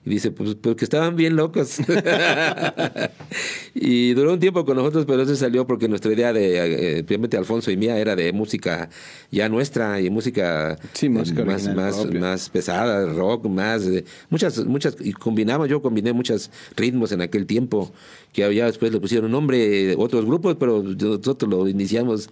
[0.06, 1.78] Y dice, pues porque estaban bien locos.
[3.74, 7.36] y duró un tiempo con nosotros, pero eso salió porque nuestra idea de, eh, primeramente
[7.36, 8.88] Alfonso y mía, era de música
[9.32, 14.64] ya nuestra y música, Sí, música eh, más, más, más pesada, rock, más, eh, muchas,
[14.64, 17.92] muchas, y combinaba, yo combiné muchos ritmos en aquel tiempo,
[18.36, 22.28] que ya después le pusieron nombre otros grupos, pero nosotros lo iniciamos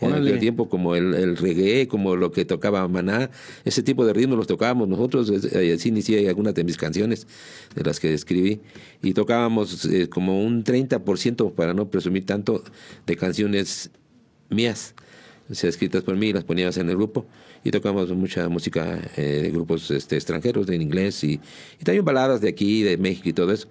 [0.00, 0.28] en Órale.
[0.28, 3.28] aquel tiempo como el, el reggae, como lo que tocaba Maná,
[3.64, 7.26] ese tipo de ritmos los tocábamos nosotros, eh, así inicié algunas de mis canciones,
[7.74, 8.60] de las que escribí,
[9.02, 12.62] y tocábamos eh, como un 30%, para no presumir tanto,
[13.04, 13.90] de canciones
[14.50, 14.94] mías,
[15.50, 17.26] o sea, escritas por mí, las poníamos en el grupo,
[17.64, 21.40] y tocamos mucha música eh, de grupos este, extranjeros, en inglés, y,
[21.80, 23.66] y también baladas de aquí, de México y todo eso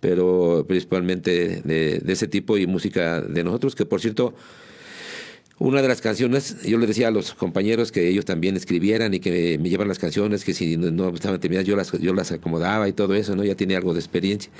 [0.00, 4.34] pero principalmente de, de ese tipo y música de nosotros, que por cierto,
[5.60, 9.20] una de las canciones, yo le decía a los compañeros que ellos también escribieran y
[9.20, 12.88] que me llevan las canciones, que si no, estaban terminadas yo las, yo las acomodaba
[12.88, 13.44] y todo eso, ¿no?
[13.44, 14.50] Ya tenía algo de experiencia.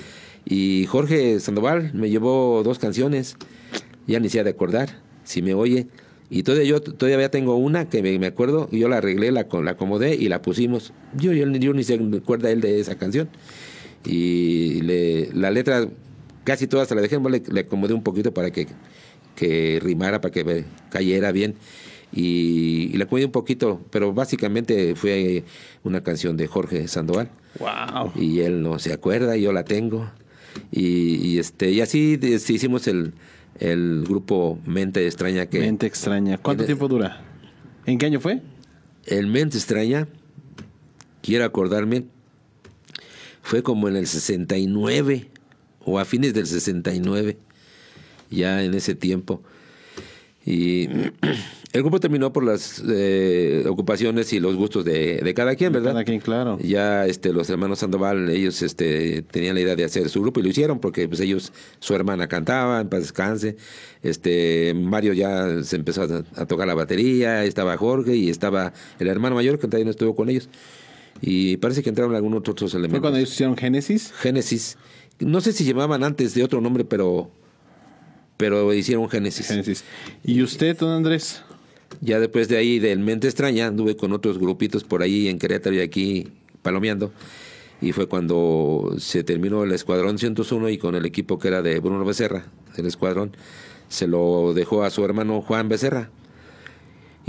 [0.45, 3.37] Y Jorge Sandoval me llevó dos canciones,
[4.07, 5.87] ya ni se ha de acordar, si me oye.
[6.29, 9.71] Y todavía yo todavía tengo una que me, me acuerdo, yo la arreglé, la, la
[9.71, 10.93] acomodé y la pusimos.
[11.17, 13.31] Yo, yo, yo ni se acuerda él de esa canción.
[14.05, 15.89] Y le, la letra
[16.45, 18.67] casi toda se la dejé, le, le acomodé un poquito para que,
[19.37, 21.55] que rimara, para que cayera bien.
[22.13, 25.45] Y, y le acomodé un poquito, pero básicamente fue
[25.85, 27.31] una canción de Jorge Sandoval.
[27.59, 28.13] Wow.
[28.17, 30.11] Y él no se acuerda, y yo la tengo.
[30.73, 33.13] Y, y este, y así hicimos el,
[33.61, 35.61] el grupo Mente Extraña que...
[35.61, 36.39] Mente extraña.
[36.39, 37.23] ¿Cuánto tiempo dura?
[37.87, 38.43] ¿En qué año fue?
[39.07, 40.09] El Mente Extraña,
[41.23, 42.07] quiero acordarme,
[43.43, 45.31] fue como en el 69
[45.85, 47.39] o a fines del 69,
[48.31, 49.43] ya en ese tiempo.
[50.45, 50.89] Y
[51.73, 55.93] el grupo terminó por las eh, ocupaciones y los gustos de, de cada quien, ¿verdad?
[55.93, 56.59] Cada quien, claro.
[56.61, 60.43] Ya este, los hermanos Sandoval, ellos este, tenían la idea de hacer su grupo y
[60.43, 63.57] lo hicieron porque pues, ellos, su hermana cantaba, en paz descanse.
[64.03, 69.09] Este, Mario ya se empezó a, a tocar la batería, estaba Jorge y estaba el
[69.09, 70.49] hermano mayor que también estuvo con ellos.
[71.21, 73.01] Y parece que entraron algunos otros ¿Fue elementos.
[73.01, 74.13] cuando ellos hicieron Génesis?
[74.13, 74.79] Génesis.
[75.19, 77.31] No sé si llamaban antes de otro nombre, pero,
[78.37, 79.49] pero hicieron Génesis.
[79.49, 79.85] Génesis.
[80.25, 81.43] ¿Y usted, don Andrés?
[82.01, 85.77] Ya después de ahí, del Mente Extraña, anduve con otros grupitos por ahí en Querétaro
[85.77, 86.29] y aquí
[86.63, 87.13] palomeando.
[87.83, 91.81] Y fue cuando se terminó el Escuadrón 101 y con el equipo que era de
[91.81, 92.45] Bruno Becerra,
[92.77, 93.37] el Escuadrón,
[93.89, 96.11] se lo dejó a su hermano Juan Becerra.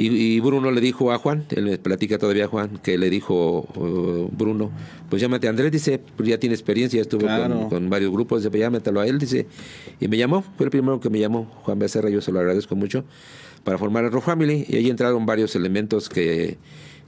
[0.01, 3.09] Y, y Bruno le dijo a Juan, él me platica todavía a Juan, que le
[3.09, 4.71] dijo uh, Bruno,
[5.09, 7.59] pues llámate a Andrés, dice, pues ya tiene experiencia, estuvo Claro.
[7.61, 9.45] con, con varios grupos, dice, pues llámatelo a él, dice.
[9.99, 12.75] Y me llamó, fue el primero que me llamó, Juan Becerra, yo se lo agradezco
[12.75, 13.05] mucho,
[13.63, 14.65] para formar el Rock Family.
[14.67, 16.57] Y ahí entraron varios elementos que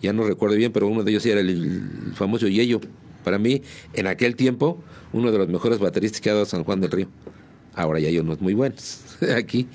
[0.01, 2.79] ya no recuerdo bien, pero uno de ellos era el, el famoso Yello.
[3.23, 3.61] Para mí,
[3.93, 4.83] en aquel tiempo,
[5.13, 7.07] uno de los mejores bateristas que ha dado San Juan del Río.
[7.73, 9.01] Ahora ya hay unos muy buenos
[9.35, 9.67] aquí,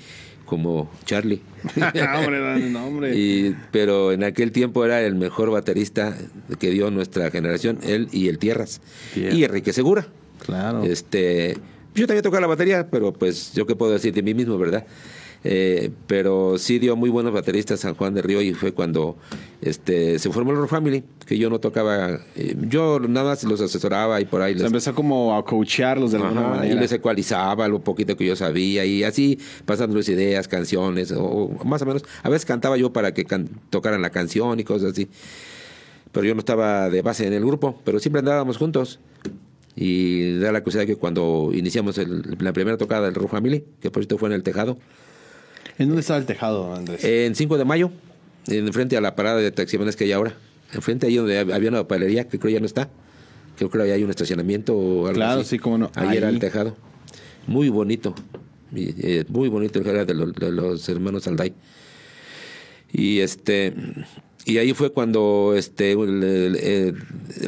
[0.49, 1.41] como Charlie.
[1.75, 3.15] hombre, no, no, hombre.
[3.15, 6.15] Y, pero en aquel tiempo era el mejor baterista
[6.59, 8.81] que dio nuestra generación, él y el Tierras.
[9.13, 9.35] Tierras.
[9.35, 10.07] Y Enrique Segura.
[10.43, 10.83] Claro.
[10.83, 11.55] Este,
[11.93, 14.85] yo también tocaba la batería, pero pues yo qué puedo decir de mí mismo, ¿verdad?
[15.45, 19.15] Eh, pero sí dio muy buenos bateristas San Juan de Río y fue cuando
[19.61, 23.61] este se formó el Rock Family, que yo no tocaba, eh, yo nada más los
[23.61, 26.75] asesoraba y por ahí Se les, empezó como a coacharlos de alguna Ajá, manera.
[26.75, 31.63] y les ecualizaba lo poquito que yo sabía y así pasándoles ideas, canciones, o, o
[31.63, 32.03] más o menos.
[32.21, 35.07] A veces cantaba yo para que can- tocaran la canción y cosas así.
[36.11, 38.99] Pero yo no estaba de base en el grupo, pero siempre andábamos juntos.
[39.75, 43.89] Y da la curiosidad que cuando iniciamos el- la primera tocada del Rock Family, que
[43.91, 44.77] por cierto fue en el Tejado,
[45.79, 47.03] ¿En dónde estaba el tejado, Andrés?
[47.03, 47.89] en 5 de mayo,
[48.47, 50.33] en frente a la parada de taximones que hay ahora,
[50.73, 52.89] enfrente ahí donde había una papelería que creo ya no está,
[53.57, 55.51] creo que hay un estacionamiento o algo Claro, así.
[55.51, 55.91] sí, cómo no.
[55.95, 56.33] Ahí, era Ahí.
[56.35, 56.75] el tejado.
[57.47, 58.13] Muy bonito,
[58.75, 61.53] eh, muy bonito el era de, de los hermanos Alday.
[62.91, 63.73] Y este
[64.45, 66.95] y ahí fue cuando este el- el- el-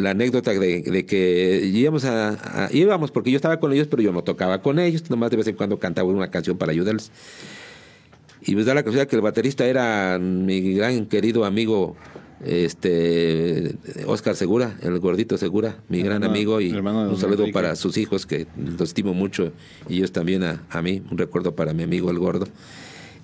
[0.03, 4.03] la anécdota de, de que íbamos a, a- íbamos porque yo estaba con ellos pero
[4.03, 7.11] yo no tocaba con ellos nomás de vez en cuando cantaba una canción para ayudarles
[8.43, 11.95] y pues da la casualidad que el baterista era mi gran querido amigo
[12.43, 13.75] este
[14.07, 17.53] Oscar Segura, el gordito Segura, mi gran Hermano- amigo y un saludo Enrique.
[17.53, 19.51] para sus hijos que los estimo mucho
[19.89, 22.47] y ellos también a, a mí, un recuerdo para mi amigo el gordo.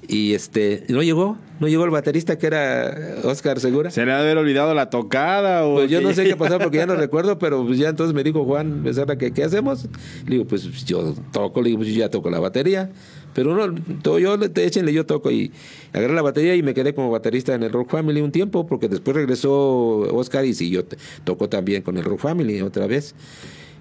[0.09, 3.91] Y este, no llegó, no llegó el baterista que era Oscar Segura.
[3.91, 6.59] ¿Se le ha de haber olvidado la tocada o Pues yo no sé qué pasó
[6.59, 9.85] porque ya no recuerdo, pero pues ya entonces me dijo Juan Becerra que qué hacemos.
[10.25, 12.89] Le digo, pues yo toco, le digo, pues yo ya toco la batería.
[13.37, 13.71] Pero no,
[14.01, 15.51] todo yo, le- échenle, yo toco y
[15.93, 18.89] agarré la batería y me quedé como baterista en el Rock Family un tiempo, porque
[18.89, 23.13] después regresó Oscar y siguió, t- tocó también con el Rock Family otra vez.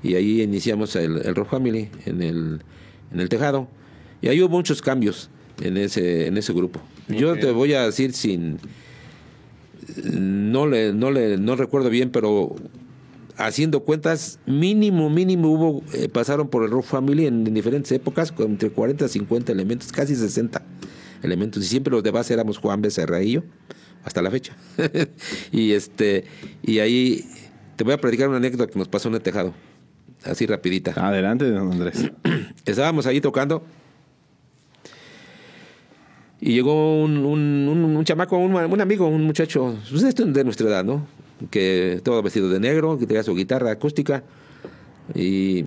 [0.02, 2.60] Y ahí iniciamos el, el Rock Family en el,
[3.14, 3.66] en el tejado.
[4.20, 5.30] Y ahí hubo muchos cambios
[5.62, 6.80] en ese, en ese grupo.
[7.08, 8.58] Yo te voy a decir sin,
[10.04, 12.54] no le, no le, no recuerdo bien, pero
[13.36, 18.32] haciendo cuentas, mínimo, mínimo hubo, eh, pasaron por el Rock Family en, en diferentes épocas,
[18.32, 20.62] con entre 40 a 50 elementos, casi 60
[21.22, 21.62] elementos.
[21.64, 23.42] Y siempre los de base éramos Juan Becerra y yo,
[24.04, 24.56] hasta la fecha.
[25.52, 26.24] y este,
[26.62, 27.24] y ahí
[27.76, 29.52] te voy a platicar una anécdota que nos pasó en el tejado,
[30.24, 30.92] así rapidita.
[30.96, 32.10] Adelante, don Andrés.
[32.64, 33.64] Estábamos ahí tocando.
[36.38, 40.84] Y llegó un, un, un- un chamaco, un, amigo, un muchacho, pues de nuestra edad,
[40.84, 41.06] ¿no?
[41.50, 44.24] Que todo vestido de negro, que tenía su guitarra acústica.
[45.14, 45.66] Y,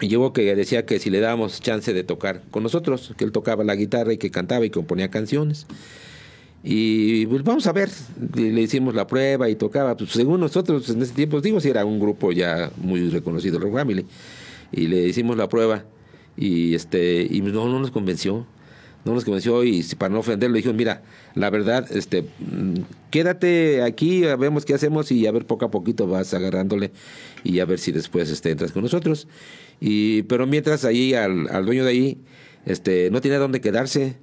[0.00, 3.64] y que decía que si le dábamos chance de tocar con nosotros, que él tocaba
[3.64, 5.66] la guitarra y que cantaba y componía canciones.
[6.68, 7.90] Y pues vamos a ver,
[8.34, 9.96] le, hicimos la prueba y tocaba.
[9.96, 13.74] Pues, según nosotros en ese tiempo, digo, si era un grupo ya muy reconocido, Rock
[13.74, 14.04] Family.
[14.72, 15.84] Y le hicimos la prueba
[16.36, 18.46] y este y no nos convenció.
[19.06, 21.02] No nos convenció y para no ofenderlo dijimos, mira,
[21.34, 22.74] la verdad, este, mm,
[23.10, 26.90] quédate aquí, vemos qué hacemos y a ver poco a poquito vas agarrándole
[27.44, 29.28] y a ver si después este, entras con nosotros.
[29.80, 32.18] Y, pero mientras ahí al, al dueño de ahí,
[32.66, 34.16] este, no tenía dónde quedarse,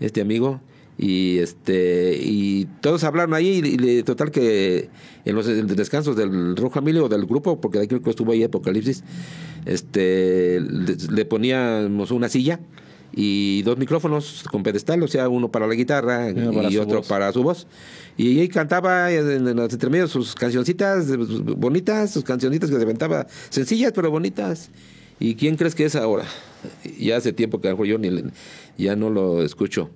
[0.00, 0.60] este amigo,
[0.98, 4.90] y este y todos hablaron ahí y, le- total que
[5.24, 8.42] en los descansos del Rock Family o del grupo porque de creo que estuvo ahí
[8.42, 9.02] Apocalipsis
[9.64, 12.60] este le poníamos una silla
[13.12, 17.08] y dos micrófonos con pedestal o sea uno para la guitarra para y otro voz.
[17.08, 17.66] para su voz
[18.16, 23.26] y ahí cantaba en, en los intermedios sus cancioncitas bonitas sus cancioncitas que se aventaba
[23.48, 24.70] sencillas pero bonitas
[25.18, 26.24] y quién crees que es ahora
[26.98, 28.24] ya hace tiempo que a lo mejor yo ni le-
[28.78, 29.90] ya no lo escucho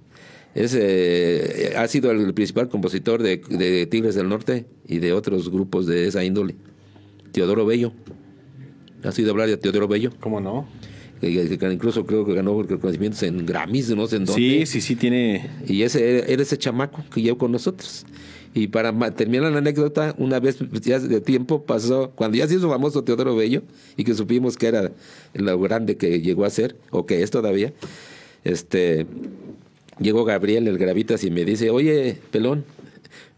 [0.54, 5.50] es, eh, ha sido el principal compositor de, de Tigres del Norte y de otros
[5.50, 6.54] grupos de esa índole.
[7.32, 7.92] Teodoro Bello.
[9.02, 10.12] ¿Has oído hablar de Teodoro Bello?
[10.20, 10.68] ¿Cómo no?
[11.28, 14.40] Incluso creo que ganó reconocimientos en Grammys, no sé en dónde.
[14.40, 15.50] Sí, sí, sí, tiene.
[15.66, 18.04] Y ese era, ese chamaco que llevó con nosotros.
[18.54, 22.70] Y para terminar la anécdota, una vez ya de tiempo pasó, cuando ya se hizo
[22.70, 23.62] famoso Teodoro Bello
[23.96, 24.92] y que supimos que era
[25.34, 27.72] lo grande que llegó a ser, o que es todavía,
[28.44, 29.06] este,
[29.98, 32.64] llegó Gabriel, el Gravitas, y me dice, oye, pelón,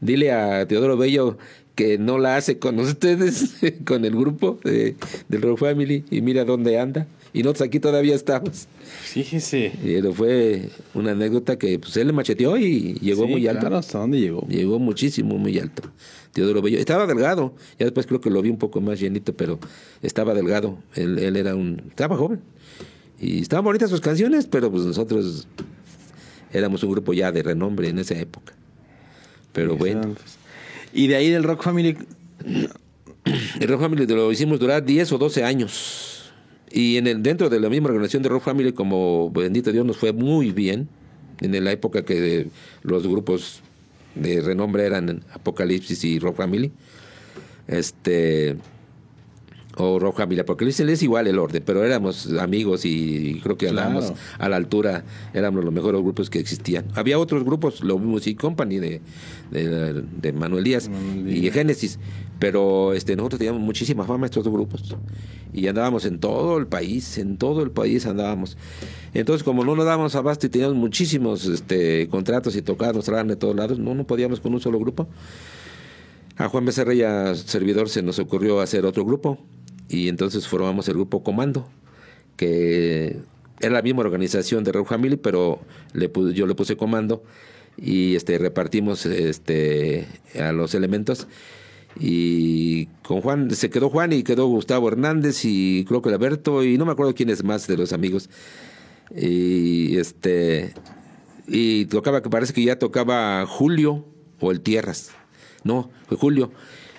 [0.00, 1.38] dile a Teodoro Bello
[1.74, 3.54] que no la hace con ustedes,
[3.86, 4.96] con el grupo de,
[5.28, 7.06] del Rock Family, y mira dónde anda.
[7.36, 8.66] Y nosotros aquí todavía estamos.
[9.02, 9.70] Fíjese.
[9.84, 13.60] Y pero fue una anécdota que pues él le macheteó y llegó Sí, muy alto.
[13.60, 14.46] Claro, ¿hasta dónde llegó?
[14.48, 15.82] Llegó muchísimo, muy alto.
[16.32, 16.78] Teodoro Bello.
[16.78, 17.52] Estaba delgado.
[17.78, 19.58] Ya después creo que lo vi un poco más llenito, pero
[20.00, 20.78] estaba delgado.
[20.94, 21.82] Él, él era un...
[21.90, 22.40] Estaba joven.
[23.20, 25.46] Y estaban bonitas sus canciones, pero pues nosotros
[26.54, 28.54] éramos un grupo ya de renombre en esa época.
[29.52, 30.14] Pero bueno.
[30.94, 31.98] Y de ahí del Rock Family.
[33.60, 36.15] El Rock Family lo hicimos durar 10 o 12 años.
[36.70, 39.96] Y en el, dentro de la misma organización de Rock Family, como bendito Dios, nos
[39.96, 40.88] fue muy bien.
[41.40, 42.48] En la época que
[42.82, 43.60] los grupos
[44.14, 46.72] de renombre eran Apocalipsis y Rock Family.
[47.68, 48.56] Este,
[49.76, 53.66] o rock familiar, porque dicen es igual el orden, pero éramos amigos y creo que
[53.68, 53.88] Claro.
[53.88, 55.04] andábamos a la altura,
[55.34, 56.86] éramos los mejores grupos que existían.
[56.94, 59.00] Había otros grupos, Love Music Company de,
[59.50, 61.50] de, de Manuel Díaz Manuel y.
[61.50, 61.98] Génesis,
[62.38, 64.96] pero este nosotros teníamos muchísima fama estos dos grupos
[65.52, 68.56] y andábamos en todo el país, en todo el país andábamos.
[69.14, 73.28] Entonces, como no nos dábamos abasto y teníamos muchísimos este, contratos y tocadas, nos traían
[73.28, 75.08] de todos lados, no, no podíamos con un solo grupo.
[76.36, 79.38] A Juan Becerra y a servidor se nos ocurrió hacer otro grupo
[79.88, 81.68] y entonces formamos el grupo Comando,
[82.36, 83.20] que
[83.60, 85.60] era la misma organización de Rock Family, pero
[85.92, 87.22] le yo le puse Comando
[87.76, 90.06] y este repartimos este
[90.38, 91.26] a los elementos.
[91.98, 96.76] Y con Juan se quedó Juan y quedó Gustavo Hernández y creo que Alberto y
[96.76, 98.28] no me acuerdo quién es más de los amigos.
[99.14, 100.74] Y este
[101.48, 104.04] y tocaba que parece que ya tocaba Julio
[104.40, 105.12] o el Tierras.
[105.64, 106.50] No fue Julio.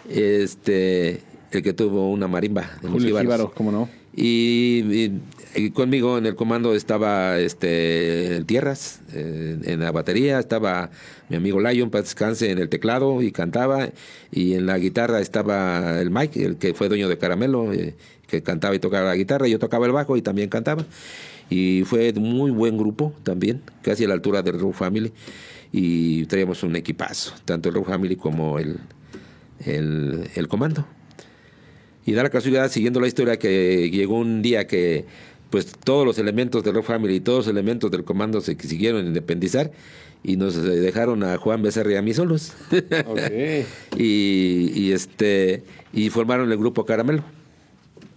[0.10, 1.22] Este
[1.62, 3.24] que tuvo una marimba los Julio Jíbaros.
[3.24, 3.90] Jíbaro, ¿cómo no?
[4.16, 5.22] Y, y-
[5.56, 10.92] y conmigo en el comando estaba este Tierras, eh, en la batería estaba
[11.30, 13.90] mi amigo Lion, para descanse en el teclado y cantaba,
[14.32, 17.96] y en la guitarra estaba el Mike, el que fue dueño de Caramelo, eh,
[18.28, 20.86] que cantaba y tocaba la guitarra, yo tocaba el bajo y también cantaba.
[21.50, 25.12] Y fue muy buen grupo también, casi a la altura del Rock Family,
[25.72, 28.78] y traíamos un equipazo, tanto el Rock Family como el,
[29.66, 30.86] el, el comando.
[32.08, 35.06] Y da la casualidad, siguiendo la historia, que llegó un día que
[35.50, 39.06] pues todos los elementos del Rock Family y todos los elementos del comando se siguieron
[39.06, 39.72] independizar
[40.24, 42.54] y nos eh, dejaron a Juan Becerra y a mí solos.
[43.98, 47.24] y, y este y formaron el grupo Caramelo.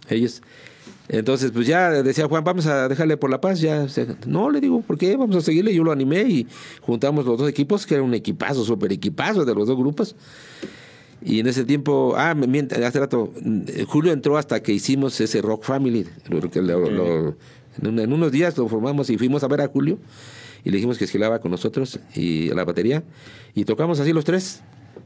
[0.08, 0.40] Ellos.
[1.08, 3.60] Entonces, pues ya decía Juan, vamos a dejarle por la paz.
[3.60, 3.88] Ya,
[4.24, 5.16] no, le digo, ¿por qué?
[5.16, 5.74] Vamos a seguirle.
[5.74, 6.46] Yo lo animé y
[6.80, 10.14] juntamos los dos equipos, que era un equipazo, súper equipazo de los dos grupos.
[11.22, 15.20] Y en ese tiempo, ah, me miente, hace rato, mm, Julio entró hasta que hicimos
[15.20, 16.06] ese Rock Family.
[16.28, 17.36] lo- que lo- lo-
[17.80, 19.98] en, un- en unos días lo formamos y fuimos a ver a Julio
[20.64, 23.02] y le dijimos que esquilaba con nosotros y a la batería
[23.54, 24.62] y tocamos así los tres.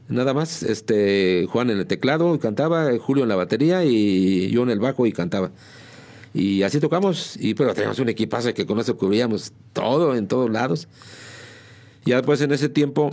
[0.07, 4.69] Nada más, este Juan en el teclado cantaba, Julio en la batería y yo en
[4.69, 5.51] el bajo y cantaba.
[6.33, 10.49] Y así tocamos, y pero teníamos un equipazo que con eso cubríamos todo en todos
[10.51, 10.87] lados.
[12.05, 13.11] Ya después en ese tiempo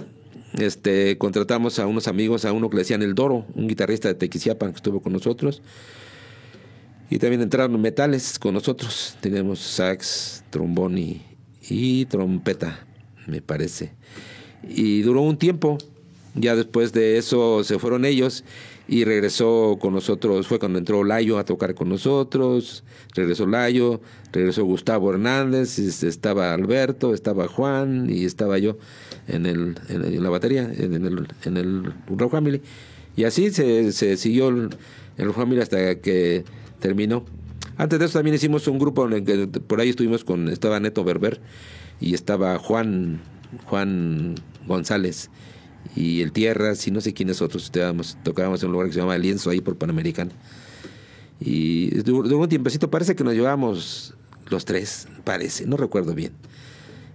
[0.58, 4.14] este, contratamos a unos amigos, a uno que le decían El Doro, un guitarrista de
[4.14, 5.62] Tequisquiapan que estuvo con nosotros.
[7.10, 9.16] Y también entraron metales con nosotros.
[9.20, 11.22] Teníamos sax, trombón y,
[11.68, 12.86] y trompeta,
[13.26, 13.92] me parece.
[14.68, 15.78] Y duró un tiempo.
[16.34, 18.44] Ya después de eso se fueron ellos
[18.88, 20.46] y regresó con nosotros.
[20.46, 22.84] Fue cuando entró Layo a tocar con nosotros.
[23.14, 24.00] Regresó Layo,
[24.32, 28.78] regresó Gustavo Hernández, estaba Alberto, estaba Juan y estaba yo
[29.28, 32.60] en, el, en, la batería, en el, en el Rock Family.
[33.16, 34.70] Y así se, se siguió el,
[35.18, 36.44] el Rock Family hasta que
[36.80, 37.24] terminó.
[37.76, 40.78] Antes de eso también hicimos un grupo en el que por ahí estuvimos con, estaba
[40.80, 41.40] Neto Berber
[42.00, 43.20] y estaba Juan,
[43.66, 44.34] Juan
[44.66, 45.30] González
[45.96, 49.00] y el Tierras y no sé quiénes otros estábamos, tocábamos en un lugar que se
[49.00, 50.30] llama Lienzo ahí por Panamericana.
[51.40, 54.14] Y duró, un tiempecito, parece que nos llevamos
[54.48, 56.32] los tres, parece, no recuerdo bien.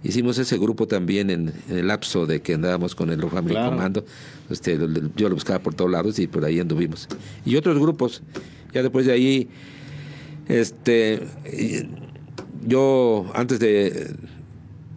[0.04, 3.70] Hicimos ese grupo también en, en el lapso de que andábamos con el Family Claro.
[3.70, 4.04] Comando.
[4.48, 4.78] Este,
[5.16, 7.08] yo lo buscaba por todos lados y por ahí anduvimos.
[7.44, 8.22] Y otros grupos.
[8.72, 9.48] Ya después de ahí,
[10.48, 11.20] este,
[12.66, 14.14] yo antes de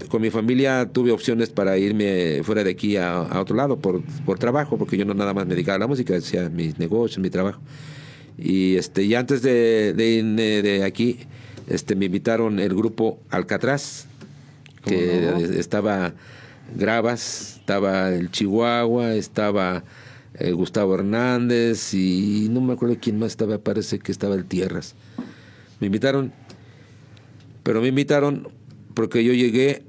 [0.10, 4.04] con mi familia tuve opciones para irme fuera de aquí a, a otro lado por,
[4.26, 7.20] por trabajo, porque yo no nada más me dedicaba a la música, hacía mis negocios,
[7.20, 7.62] mi trabajo.
[8.38, 11.20] Y este, y antes de, de irme de aquí,
[11.68, 14.11] este, me invitaron el grupo Alcatraz, ¿Cómo
[14.84, 15.38] que no?
[15.38, 16.14] estaba
[16.76, 19.84] Gravas, estaba el Chihuahua, estaba
[20.36, 24.96] eh, Gustavo Hernández y no me acuerdo quién más estaba, parece que estaba el Tierras.
[25.80, 26.32] Me invitaron,
[27.64, 28.48] pero me invitaron
[28.94, 29.84] porque yo llegué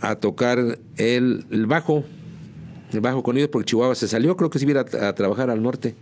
[0.00, 2.04] a tocar el, el bajo,
[2.92, 5.50] el bajo con ellos porque Chihuahua se salió, creo que se iba a- a trabajar
[5.50, 5.94] al norte,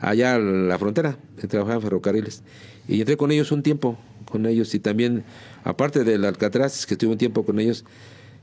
[0.00, 1.18] allá a la frontera,
[1.48, 2.42] trabajaba en ferrocarriles.
[2.88, 3.98] Y entré con ellos un tiempo,
[4.28, 5.24] con ellos, y también,
[5.64, 7.84] aparte del Alcatraz, que estuve un tiempo con ellos,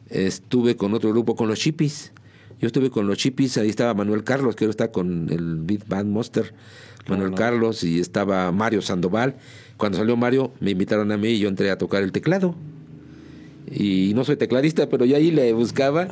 [0.10, 2.12] estuve con otro grupo, con los Chipis.
[2.62, 5.86] Yo estuve con los Chipis, ahí estaba Manuel Carlos, que ahora está con el Big
[5.88, 6.54] Band Monster,
[7.08, 9.36] Manuel Carlos, y estaba Mario Sandoval.
[9.78, 12.56] Cuando salió Mario, me invitaron a mí y yo entré a tocar el teclado.
[13.70, 16.08] Y no soy tecladista, pero yo ahí le buscaba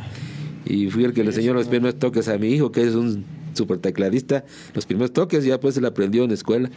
[0.65, 3.23] y fui el que le enseñó los primeros toques a mi hijo, que es un
[3.53, 4.43] super tecladista.
[4.73, 6.69] Los primeros toques ya pues se le aprendió en la escuela.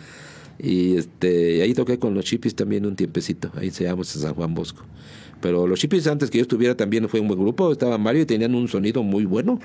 [0.59, 3.51] Y este ahí toqué con los chipis también un tiempecito.
[3.57, 4.83] Ahí se llama San Juan Bosco.
[5.41, 7.73] Pero los chipis antes que yo estuviera también fue un buen grupo.
[7.73, 9.61] Estaba Mario y tenían un sonido muy bueno.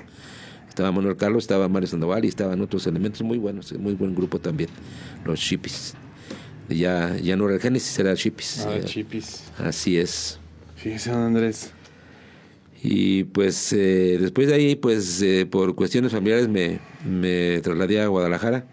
[0.68, 3.72] Estaba Manuel Carlos, estaba Mario Sandoval y estaban otros elementos muy buenos.
[3.78, 4.70] Muy buen grupo también,
[5.24, 5.94] los chipis.
[6.68, 8.60] Ya, ya no era el Génesis, era Chipis.
[8.66, 9.42] Ah, Eh, chipis.
[9.58, 10.38] Así es.
[10.76, 11.72] Fíjese, don Andrés.
[12.82, 18.06] Y pues eh, después de ahí, pues eh, por cuestiones familiares me, me trasladé a
[18.06, 18.66] Guadalajara.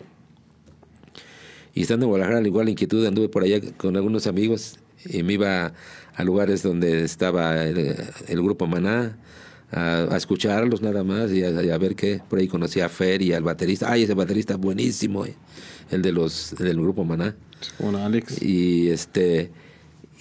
[1.74, 5.24] Y estando en Guadalajara, al igual la inquietud, anduve por allá con algunos amigos y
[5.24, 5.74] me iba
[6.15, 7.95] a lugares donde estaba el,
[8.28, 9.17] el grupo Maná,
[9.72, 12.22] a, a escucharlos nada más y a, ver qué.
[12.28, 13.91] Por ahí conocí a Fer y al baterista.
[13.91, 15.36] Ay, ese baterista buenísimo, eh,
[15.91, 17.36] el de los del grupo Maná
[17.80, 18.41] Bueno, Alex.
[18.41, 19.51] y este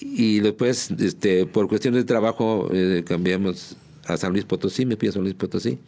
[0.01, 3.76] y después este por cuestiones de trabajo eh, cambiamos
[4.07, 5.80] a San Luis Potosí me fui a San Luis Potosí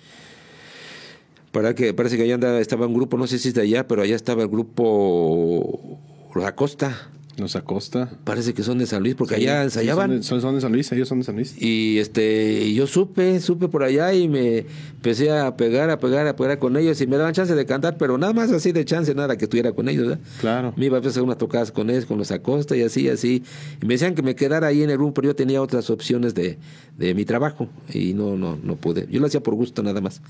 [1.52, 3.86] para que parece que allá andaba, estaba un grupo no sé si es de allá
[3.88, 5.98] pero allá estaba el grupo
[6.34, 8.10] Los Acosta Nos acosta.
[8.24, 10.60] parece que son de San Luis porque Sí, allá ensayaban Son de, son- son de
[10.60, 11.54] San Luis, ellos son de San Luis.
[11.60, 16.26] y este y yo supe, supe por allá y me empecé a pegar, a pegar,
[16.26, 18.84] a pegar con ellos y me daban chance de cantar, pero nada más así de
[18.84, 20.20] chance, nada que estuviera con ellos, ¿verdad?
[20.40, 20.74] Claro.
[20.76, 23.42] Me iba a hacer unas tocadas con ellos, con los Acosta y así, así.
[23.82, 26.34] Y me decían que me quedara ahí en el grupo, pero yo tenía otras opciones
[26.34, 26.58] de,
[26.98, 29.06] de mi trabajo y no, no, no pude.
[29.10, 30.20] Yo lo hacía por gusto nada más.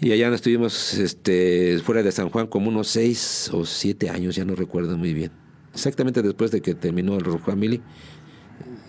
[0.00, 4.44] Y allá estuvimos este, fuera de San Juan como unos seis o siete años, ya
[4.44, 5.30] no recuerdo muy bien.
[5.74, 7.82] Exactamente después de que terminó el Rock Family,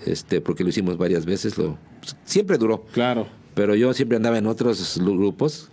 [0.06, 1.78] este, porque lo hicimos varias veces, lo,
[2.24, 2.86] siempre duró.
[2.94, 3.28] Claro.
[3.54, 5.70] Pero yo siempre andaba en otros grupos,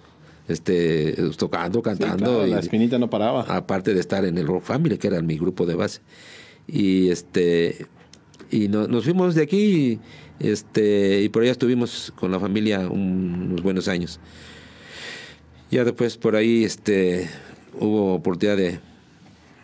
[0.49, 2.25] este, tocando, Sí, cantando.
[2.25, 3.43] claro, y- la espinita no paraba.
[3.43, 6.01] aparte de estar en el Rock Family, que era mi grupo de base.
[6.67, 7.87] Y este
[8.51, 10.01] y no- nos fuimos de aquí
[10.41, 14.19] este y por allá estuvimos con la familia un- unos buenos años.
[15.71, 17.29] Ya después por ahí este
[17.79, 18.81] hubo oportunidad de,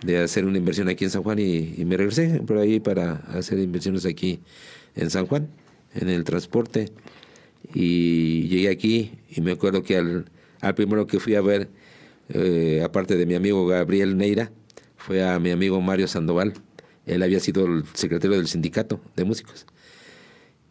[0.02, 3.14] de hacer una inversión aquí en San Juan y, y me regresé por ahí para
[3.32, 4.40] hacer inversiones aquí
[4.96, 5.48] en San Juan,
[5.94, 6.90] en el transporte.
[7.72, 10.26] Y llegué aquí y me acuerdo que al,
[10.60, 11.68] al primero que fui a ver,
[12.28, 14.52] eh, aparte de mi amigo Gabriel Neira,
[14.98, 16.52] fue a mi amigo Mario Sandoval.
[17.06, 19.64] Él había sido el secretario del sindicato de músicos.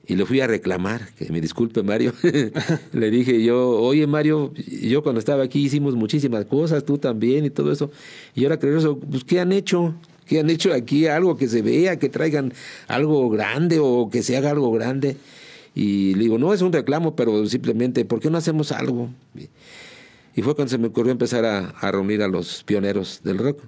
[0.05, 2.13] Y le fui a reclamar, que me disculpe Mario.
[2.93, 7.49] le dije yo, oye Mario, yo cuando estaba aquí hicimos muchísimas cosas, tú también y
[7.49, 7.89] todo eso.
[8.35, 9.95] Y ahora creo eso, pues ¿qué han hecho?
[10.25, 11.07] ¿Qué han hecho aquí?
[11.07, 12.53] Algo que se vea, que traigan
[12.87, 15.15] algo grande o que se haga algo grande.
[15.75, 19.09] Y le digo, no es un reclamo, pero simplemente, ¿por qué no hacemos algo?
[20.35, 23.59] Y fue cuando se me ocurrió empezar a, reunir a los pioneros del rock.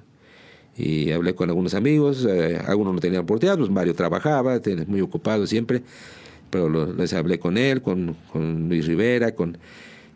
[0.77, 5.47] Y hablé con algunos amigos, eh, algunos no tenían oportunidad, pues Mario trabajaba, muy ocupado
[5.47, 5.83] siempre,
[6.55, 8.15] pero les hablé con él, con,
[8.69, 9.57] Luis Rivera, con,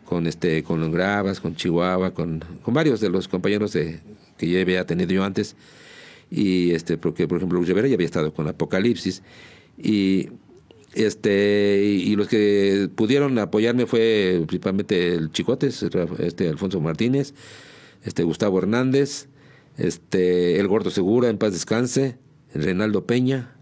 [0.06, 4.00] con, este, con los Gravas, con Chihuahua, con, con varios de los compañeros de,
[4.38, 5.54] que ya había tenido yo antes.
[6.30, 9.22] Y este, porque por ejemplo Luis Rivera ya había estado con Apocalipsis.
[9.76, 10.30] Y
[10.94, 15.84] este y los que pudieron apoyarme fue principalmente el Chicotes,
[16.20, 17.34] este Alfonso Martínez,
[18.02, 19.28] este Gustavo Hernández,
[19.76, 22.16] este el Gordo Segura, en paz descanse,
[22.54, 23.59] Reinaldo Peña.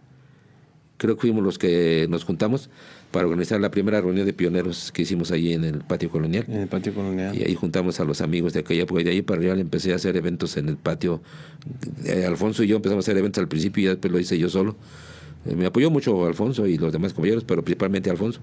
[0.99, 2.71] Creo que fuimos los que nos juntamos
[3.13, 6.45] para organizar la primera reunión de pioneros que hicimos allí en el patio colonial.
[6.49, 7.37] En el patio colonial.
[7.39, 9.01] Y ahí juntamos a los amigos de aquella época.
[9.01, 11.23] Y de ahí para allá empecé a hacer eventos en el patio.
[12.05, 14.39] Eh, Alfonso y yo empezamos a hacer eventos al principio y ya después lo hice
[14.39, 14.77] yo solo.
[15.47, 18.41] Eh, me apoyó mucho Alfonso y los demás compañeros, pero principalmente Alfonso.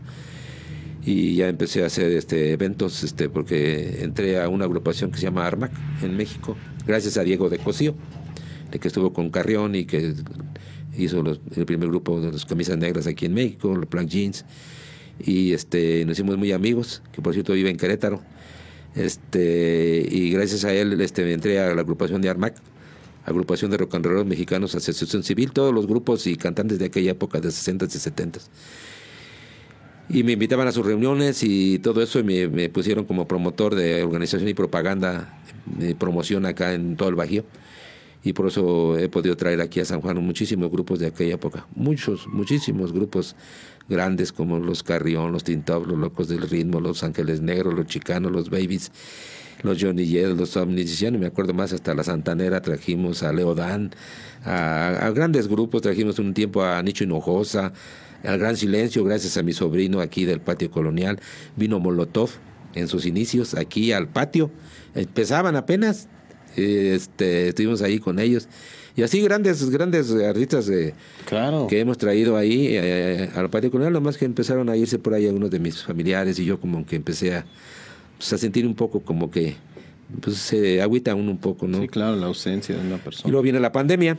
[1.06, 5.24] Y ya empecé a hacer este eventos este porque entré a una agrupación que se
[5.24, 7.94] llama Armac en México, gracias a Diego de Cosío,
[8.72, 10.16] de que estuvo con Carrión y que
[10.98, 14.46] hizo los- el primer grupo de las camisas negras aquí en México, los Black Jeans.
[15.20, 18.22] Y este, nos hicimos muy amigos, que por cierto vive en Querétaro.
[18.96, 22.56] Este, y gracias a él este, entré a la agrupación de Armac,
[23.26, 27.50] agrupación de roll mexicanos, asociación civil, todos los grupos y cantantes de aquella época, de
[27.50, 28.48] 60s y 70s.
[30.08, 33.74] Y me invitaban a sus reuniones y todo eso, y me, me pusieron como promotor
[33.74, 37.44] de organización y propaganda, de promoción acá en todo el Bajío.
[38.26, 41.68] Y por eso he podido traer aquí a San Juan muchísimos grupos de aquella época.
[41.76, 43.36] Muchos, muchísimos grupos
[43.88, 48.32] grandes como los Carrión, los Tintop, los Locos del Ritmo, los Ángeles Negros, los Chicanos,
[48.32, 48.92] los Babies,
[49.62, 51.00] los Johnny Jed, los Omnis.
[51.00, 53.92] Ya no me acuerdo más, hasta la Santanera trajimos a Leodán,
[54.44, 57.74] a, a grandes grupos, trajimos un tiempo a Nicho Hinojosa,
[58.24, 61.20] al Gran Silencio, gracias a mi sobrino aquí del patio colonial.
[61.56, 62.32] Vino Molotov
[62.74, 64.50] en sus inicios aquí al patio.
[64.96, 66.08] Empezaban apenas,
[66.56, 68.48] este, estuvimos ahí con ellos.
[68.98, 70.94] Y así grandes, grandes artistas eh,
[71.26, 71.68] Claro.
[71.68, 75.26] que hemos traído ahí eh, al patio colonial, nomás que empezaron a irse por ahí
[75.28, 77.46] algunos de mis familiares y yo como que empecé a,
[78.18, 79.56] pues, a sentir un poco como que
[80.22, 81.82] pues se agüita uno un poco, ¿no?
[81.82, 83.32] Sí, claro, la ausencia de una Y persona.
[83.32, 84.18] luego viene la pandemia,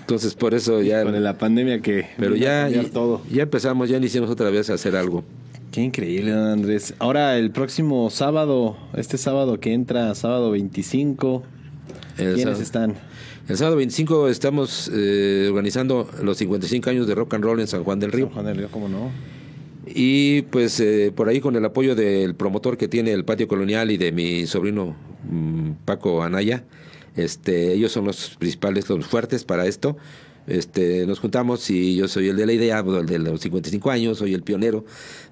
[0.00, 1.02] entonces por eso ya...
[1.02, 2.06] Con la pandemia que.
[2.18, 3.22] Pero a ya, todo.
[3.32, 5.24] ya empezamos, ya iniciamos otra vez a hacer algo.
[5.72, 6.94] Qué increíble, Andrés.
[6.98, 11.42] Ahora, el próximo sábado, este sábado que entra, sábado 25,
[12.18, 12.62] El ¿quiénes sábado.
[12.62, 12.94] están?
[13.48, 17.84] El sábado 25 estamos eh, organizando los 55 años de rock and roll en San
[17.84, 18.26] Juan del Río.
[18.26, 19.10] San Juan del Río, ¿cómo no?
[19.86, 23.90] Y pues eh, por ahí con el apoyo del promotor que tiene el patio colonial
[23.90, 24.94] y de mi sobrino
[25.28, 26.64] mm, Paco Anaya,
[27.16, 29.96] este, ellos son los principales, los fuertes para esto.
[30.46, 34.18] Este, nos juntamos y yo soy el de la idea, el de los 55 años,
[34.18, 34.84] soy el pionero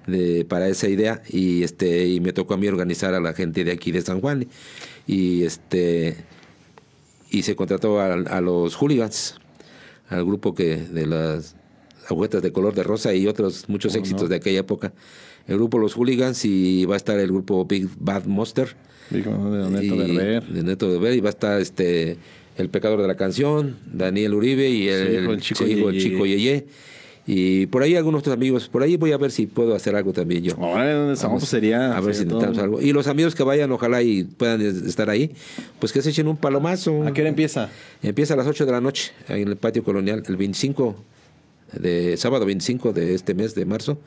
[0.07, 3.65] de, para esa idea y este y me tocó a mí organizar a la gente
[3.65, 4.47] de aquí de San Juan
[5.07, 6.15] y este
[7.31, 9.39] y se contrató a, a los hooligans,
[10.09, 11.55] al grupo que de las
[12.09, 14.93] agujetas de color de rosa y otros muchos éxitos de aquella época.
[15.47, 18.75] El grupo Los Hooligans y va a estar el grupo Big Bad Monster.
[19.09, 20.43] Digo, de Neto Berber.
[20.43, 22.17] de Neto de Ver, y va a estar este
[22.57, 25.99] el pecador de la canción, Daniel Uribe y el, hijo, el Chico el Yeye.
[25.99, 26.67] chico Yeye.
[27.33, 30.11] Y por ahí algunos otros amigos, por ahí voy a ver si puedo hacer algo
[30.11, 30.53] también yo.
[30.57, 31.39] Ahora, ¿dónde estamos?
[31.39, 31.95] Pues sería.
[31.95, 32.63] a ver si intentamos todo.
[32.65, 32.81] algo.
[32.81, 35.31] Y los amigos que vayan, ojalá y puedan es- estar ahí,
[35.79, 37.03] pues que se echen un palomazo.
[37.07, 37.69] ¿A qué hora empieza?
[38.03, 40.95] Empieza a las 8 de la noche, ahí en el patio colonial, el 25
[41.71, 43.97] de sábado 25 de este mes de marzo,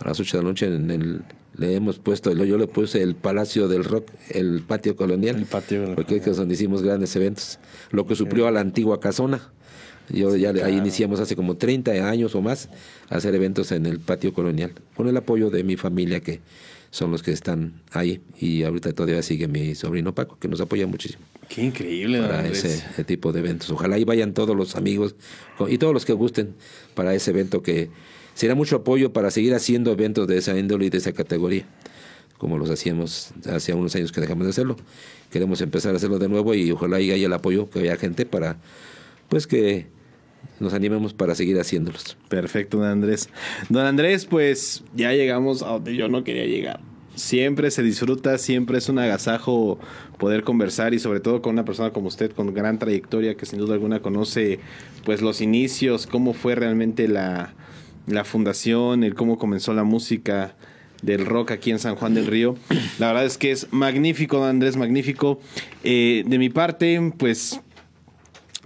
[0.00, 1.22] a las 8 de la noche en el,
[1.56, 5.94] le hemos puesto, yo le puse el Palacio del Rock, el patio colonial, El patio
[5.94, 7.60] porque es donde hicimos grandes eventos,
[7.92, 9.52] lo que suplió a la antigua casona.
[10.08, 12.68] Yo ya ahí iniciamos hace como 30 años o más
[13.08, 16.40] a hacer eventos en el patio colonial, con el apoyo de mi familia que
[16.90, 20.86] son los que están ahí y ahorita todavía sigue mi sobrino Paco que nos apoya
[20.86, 23.70] muchísimo Qué increíble, para ese, ese tipo de eventos.
[23.70, 25.14] Ojalá y vayan todos los amigos
[25.68, 26.54] y todos los que gusten
[26.94, 27.88] para ese evento que
[28.34, 31.64] será mucho apoyo para seguir haciendo eventos de esa índole y de esa categoría,
[32.36, 34.76] como los hacíamos hace unos años que dejamos de hacerlo.
[35.30, 38.26] Queremos empezar a hacerlo de nuevo y ojalá y haya el apoyo, que haya gente
[38.26, 38.56] para,
[39.28, 39.86] pues que
[40.60, 42.16] nos animemos para seguir haciéndolos.
[42.28, 43.28] Perfecto, don Andrés.
[43.68, 46.80] Don Andrés, pues ya llegamos a donde yo no quería llegar.
[47.14, 49.78] Siempre se disfruta, siempre es un agasajo
[50.18, 53.58] poder conversar y sobre todo con una persona como usted con gran trayectoria que sin
[53.58, 54.60] duda alguna conoce
[55.04, 57.54] pues los inicios, cómo fue realmente la,
[58.06, 60.56] la fundación, el cómo comenzó la música
[61.02, 62.56] del rock aquí en San Juan del Río.
[62.98, 65.40] La verdad es que es magnífico, don Andrés, magnífico.
[65.84, 67.60] Eh, de mi parte, pues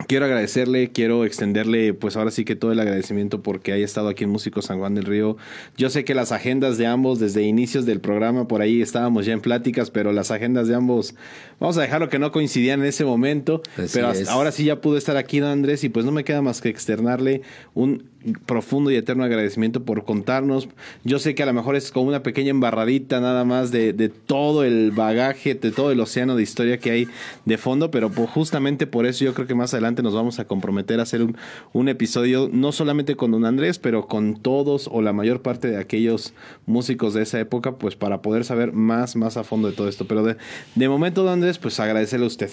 [0.07, 4.24] Quiero agradecerle, quiero extenderle, pues ahora sí que todo el agradecimiento porque haya estado aquí
[4.24, 5.36] en Músico San Juan del Río.
[5.76, 9.34] Yo sé que las agendas de ambos, desde inicios del programa, por ahí estábamos ya
[9.34, 11.14] en pláticas, pero las agendas de ambos,
[11.61, 13.62] vamos a dejarlo que no coincidían en ese momento.
[13.76, 16.42] Así pero ahora sí ya pudo estar aquí, don Andrés, y pues no me queda
[16.42, 17.42] más que externarle
[17.74, 18.11] un
[18.46, 20.68] profundo y eterno agradecimiento por contarnos.
[21.04, 24.08] Yo sé que a lo mejor es como una pequeña embarradita nada más de, de
[24.11, 27.08] todo el bagaje, de todo el océano de historia que hay
[27.46, 30.46] de fondo, pero pues justamente por eso yo creo que más adelante nos vamos a
[30.46, 31.36] comprometer a hacer un,
[31.72, 35.78] un episodio, no solamente con don Andrés, pero con todos o la mayor parte de
[35.78, 36.34] aquellos
[36.66, 40.06] músicos de esa época, pues para poder saber más, más a fondo de todo esto.
[40.06, 40.36] Pero de,
[40.74, 42.51] de momento, don Andrés, pues agradecerle a usted.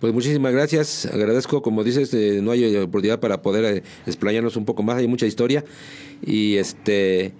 [0.00, 4.66] Pues muchísimas gracias, agradezco, como dices, eh, no hay oportunidad para poder eh, explayarnos un
[4.66, 5.64] poco más, hay mucha historia.
[6.24, 7.32] Y este,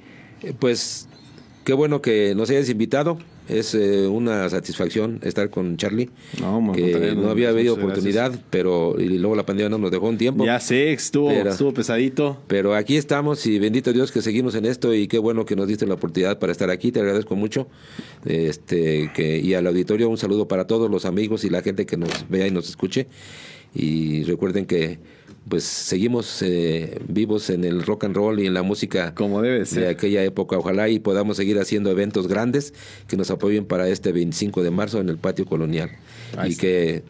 [0.42, 1.06] eh, pues
[1.64, 3.18] qué bueno que nos hayas invitado,
[3.48, 7.84] es eh, una satisfacción estar con Charlie, No, que no había habido gracias.
[7.92, 10.44] oportunidad, pero y luego la pandemia no nos dejó un tiempo.
[10.44, 12.38] Ya sé, estuvo, Pero- estuvo pesadito.
[12.48, 15.68] Pero aquí estamos y bendito Dios que seguimos en esto y qué bueno que nos
[15.68, 16.90] diste la oportunidad para estar aquí.
[16.92, 17.68] Te agradezco mucho.
[18.24, 21.96] Este, que, y al auditorio un saludo para todos los amigos y la gente que
[21.96, 23.06] nos vea y nos escuche.
[23.74, 24.98] Y recuerden que
[25.48, 29.60] pues seguimos eh, vivos en el rock and roll y en la música Como debe
[29.60, 29.88] de ser.
[29.88, 30.58] aquella época.
[30.58, 32.74] Ojalá y podamos seguir haciendo eventos grandes
[33.06, 35.90] que nos apoyen para este 25 de marzo en el patio colonial.
[36.36, 36.62] Ahí y está.
[36.62, 37.02] que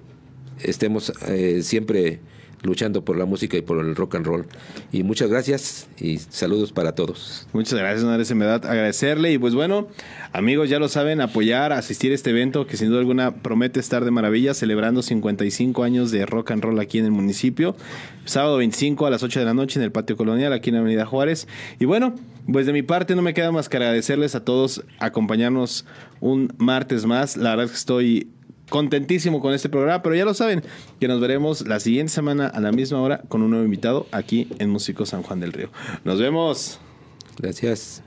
[0.62, 2.20] estemos eh, siempre
[2.62, 4.46] luchando por la música y por el rock and roll.
[4.92, 7.46] Y muchas gracias y saludos para todos.
[7.52, 9.32] Muchas gracias, Andrés, en verdad, agradecerle.
[9.32, 9.88] Y pues bueno,
[10.32, 14.04] amigos, ya lo saben, apoyar, asistir a este evento que sin duda alguna promete estar
[14.04, 17.76] de maravilla, celebrando 55 años de rock and roll aquí en el municipio.
[18.24, 20.80] Sábado 25 a las 8 de la noche en el Patio Colonial, aquí en la
[20.80, 21.46] Avenida Juárez.
[21.78, 22.14] Y bueno,
[22.50, 25.84] pues de mi parte no me queda más que agradecerles a todos acompañarnos
[26.20, 27.36] un martes más.
[27.36, 28.28] La verdad es que estoy
[28.68, 30.62] contentísimo con este programa, pero ya lo saben,
[31.00, 34.48] que nos veremos la siguiente semana a la misma hora con un nuevo invitado aquí
[34.58, 35.70] en Músico San Juan del Río.
[36.04, 36.80] Nos vemos.
[37.38, 38.02] Gracias.